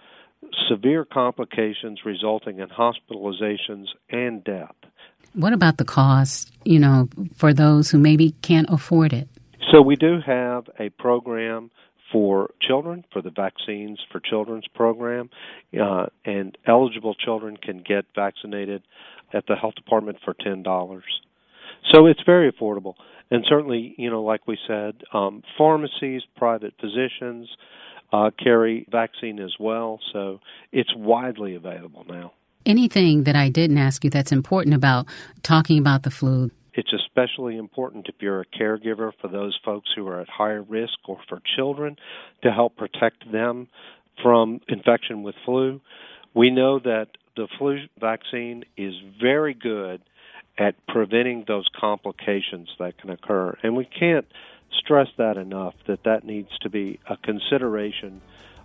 severe 0.68 1.04
complications 1.04 2.00
resulting 2.04 2.60
in 2.60 2.68
hospitalizations 2.68 3.86
and 4.10 4.44
death 4.44 4.74
what 5.36 5.52
about 5.52 5.76
the 5.76 5.84
cost, 5.84 6.50
you 6.64 6.78
know, 6.78 7.08
for 7.36 7.52
those 7.52 7.90
who 7.90 7.98
maybe 7.98 8.34
can't 8.42 8.68
afford 8.70 9.12
it? 9.12 9.28
So 9.70 9.82
we 9.82 9.96
do 9.96 10.18
have 10.24 10.64
a 10.80 10.88
program 10.90 11.70
for 12.10 12.50
children, 12.60 13.04
for 13.12 13.20
the 13.20 13.30
Vaccines 13.30 13.98
for 14.10 14.20
Children's 14.20 14.66
program, 14.74 15.28
uh, 15.78 16.06
and 16.24 16.56
eligible 16.66 17.14
children 17.14 17.56
can 17.56 17.82
get 17.86 18.06
vaccinated 18.14 18.82
at 19.32 19.46
the 19.46 19.56
health 19.56 19.74
department 19.74 20.18
for 20.24 20.34
ten 20.34 20.62
dollars. 20.62 21.04
So 21.92 22.06
it's 22.06 22.20
very 22.24 22.50
affordable, 22.50 22.94
and 23.30 23.44
certainly, 23.48 23.94
you 23.98 24.10
know, 24.10 24.22
like 24.22 24.46
we 24.46 24.56
said, 24.66 25.02
um, 25.12 25.42
pharmacies, 25.58 26.22
private 26.36 26.74
physicians 26.80 27.48
uh, 28.12 28.30
carry 28.42 28.86
vaccine 28.90 29.40
as 29.40 29.54
well, 29.60 30.00
so 30.12 30.40
it's 30.72 30.94
widely 30.96 31.54
available 31.54 32.06
now 32.08 32.32
anything 32.66 33.24
that 33.24 33.36
I 33.36 33.48
didn't 33.48 33.78
ask 33.78 34.04
you 34.04 34.10
that's 34.10 34.32
important 34.32 34.74
about 34.74 35.06
talking 35.42 35.78
about 35.78 36.02
the 36.02 36.10
flu? 36.10 36.50
It's 36.74 36.92
especially 36.92 37.56
important 37.56 38.06
if 38.08 38.16
you're 38.20 38.42
a 38.42 38.46
caregiver 38.46 39.12
for 39.20 39.28
those 39.28 39.58
folks 39.64 39.88
who 39.96 40.06
are 40.08 40.20
at 40.20 40.28
higher 40.28 40.62
risk 40.62 40.98
or 41.08 41.18
for 41.28 41.40
children 41.56 41.96
to 42.42 42.52
help 42.52 42.76
protect 42.76 43.30
them 43.32 43.68
from 44.22 44.60
infection 44.68 45.22
with 45.22 45.34
flu. 45.44 45.80
We 46.34 46.50
know 46.50 46.78
that 46.80 47.08
the 47.34 47.48
flu 47.58 47.78
vaccine 47.98 48.64
is 48.76 48.94
very 49.20 49.54
good 49.54 50.02
at 50.58 50.74
preventing 50.86 51.44
those 51.46 51.66
complications 51.78 52.68
that 52.78 52.98
can 52.98 53.10
occur. 53.10 53.56
And 53.62 53.76
we 53.76 53.86
can't 53.86 54.26
stress 54.78 55.08
that 55.16 55.36
enough 55.36 55.74
that 55.86 56.04
that 56.04 56.24
needs 56.24 56.50
to 56.60 56.70
be 56.70 56.98
a 57.08 57.16
consideration 57.16 58.20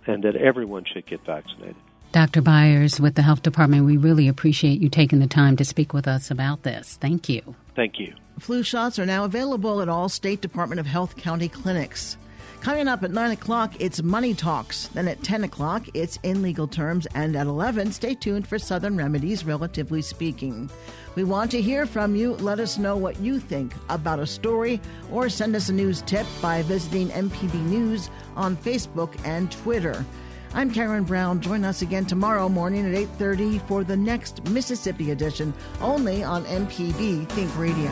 and 0.06 0.24
that 0.24 0.36
everyone 0.36 0.84
should 0.92 1.06
get 1.06 1.24
vaccinated. 1.24 1.76
Dr. 2.12 2.42
Byers 2.42 3.00
with 3.00 3.14
the 3.14 3.22
Health 3.22 3.42
Department, 3.42 3.86
we 3.86 3.96
really 3.96 4.28
appreciate 4.28 4.82
you 4.82 4.90
taking 4.90 5.20
the 5.20 5.26
time 5.26 5.56
to 5.56 5.64
speak 5.64 5.94
with 5.94 6.06
us 6.06 6.30
about 6.30 6.62
this. 6.62 6.98
Thank 7.00 7.30
you. 7.30 7.56
Thank 7.74 7.98
you. 7.98 8.14
Flu 8.38 8.62
shots 8.62 8.98
are 8.98 9.06
now 9.06 9.24
available 9.24 9.80
at 9.80 9.88
all 9.88 10.10
State 10.10 10.42
Department 10.42 10.78
of 10.78 10.84
Health 10.86 11.16
county 11.16 11.48
clinics. 11.48 12.18
Coming 12.60 12.86
up 12.86 13.02
at 13.02 13.10
9 13.10 13.30
o'clock, 13.32 13.72
it's 13.80 14.02
Money 14.02 14.34
Talks. 14.34 14.88
Then 14.88 15.08
at 15.08 15.22
10 15.22 15.44
o'clock, 15.44 15.86
it's 15.94 16.18
In 16.22 16.42
Legal 16.42 16.68
Terms. 16.68 17.06
And 17.14 17.34
at 17.34 17.46
11, 17.46 17.92
stay 17.92 18.14
tuned 18.14 18.46
for 18.46 18.58
Southern 18.58 18.96
Remedies, 18.96 19.44
relatively 19.44 20.02
speaking. 20.02 20.70
We 21.14 21.24
want 21.24 21.50
to 21.52 21.62
hear 21.62 21.86
from 21.86 22.14
you. 22.14 22.34
Let 22.34 22.60
us 22.60 22.78
know 22.78 22.96
what 22.96 23.18
you 23.20 23.40
think 23.40 23.74
about 23.88 24.20
a 24.20 24.26
story 24.26 24.80
or 25.10 25.28
send 25.28 25.56
us 25.56 25.70
a 25.70 25.72
news 25.72 26.02
tip 26.02 26.26
by 26.40 26.62
visiting 26.62 27.08
MPB 27.08 27.54
News 27.54 28.10
on 28.36 28.56
Facebook 28.56 29.18
and 29.24 29.50
Twitter. 29.50 30.04
I'm 30.54 30.70
Karen 30.70 31.04
Brown. 31.04 31.40
Join 31.40 31.64
us 31.64 31.80
again 31.80 32.04
tomorrow 32.04 32.46
morning 32.46 32.86
at 32.86 32.94
8:30 32.94 33.58
for 33.60 33.84
the 33.84 33.96
next 33.96 34.46
Mississippi 34.50 35.10
edition, 35.10 35.54
only 35.80 36.22
on 36.22 36.44
MPB 36.44 37.24
Think 37.30 37.58
Radio. 37.58 37.90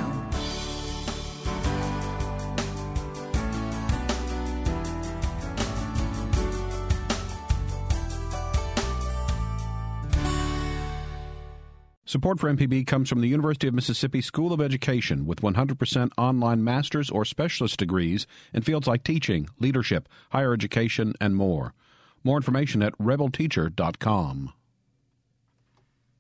Support 12.05 12.40
for 12.40 12.51
MPB 12.51 12.87
comes 12.87 13.09
from 13.09 13.20
the 13.20 13.29
University 13.29 13.68
of 13.68 13.75
Mississippi 13.75 14.20
School 14.20 14.53
of 14.53 14.61
Education 14.61 15.25
with 15.25 15.42
100% 15.42 16.11
online 16.18 16.62
master's 16.64 17.09
or 17.09 17.25
specialist 17.25 17.79
degrees 17.79 18.27
in 18.53 18.62
fields 18.62 18.88
like 18.88 19.05
teaching, 19.05 19.49
leadership, 19.61 20.09
higher 20.31 20.53
education, 20.53 21.14
and 21.20 21.37
more. 21.37 21.73
More 22.23 22.37
information 22.37 22.83
at 22.83 22.97
rebelteacher.com. 22.99 24.53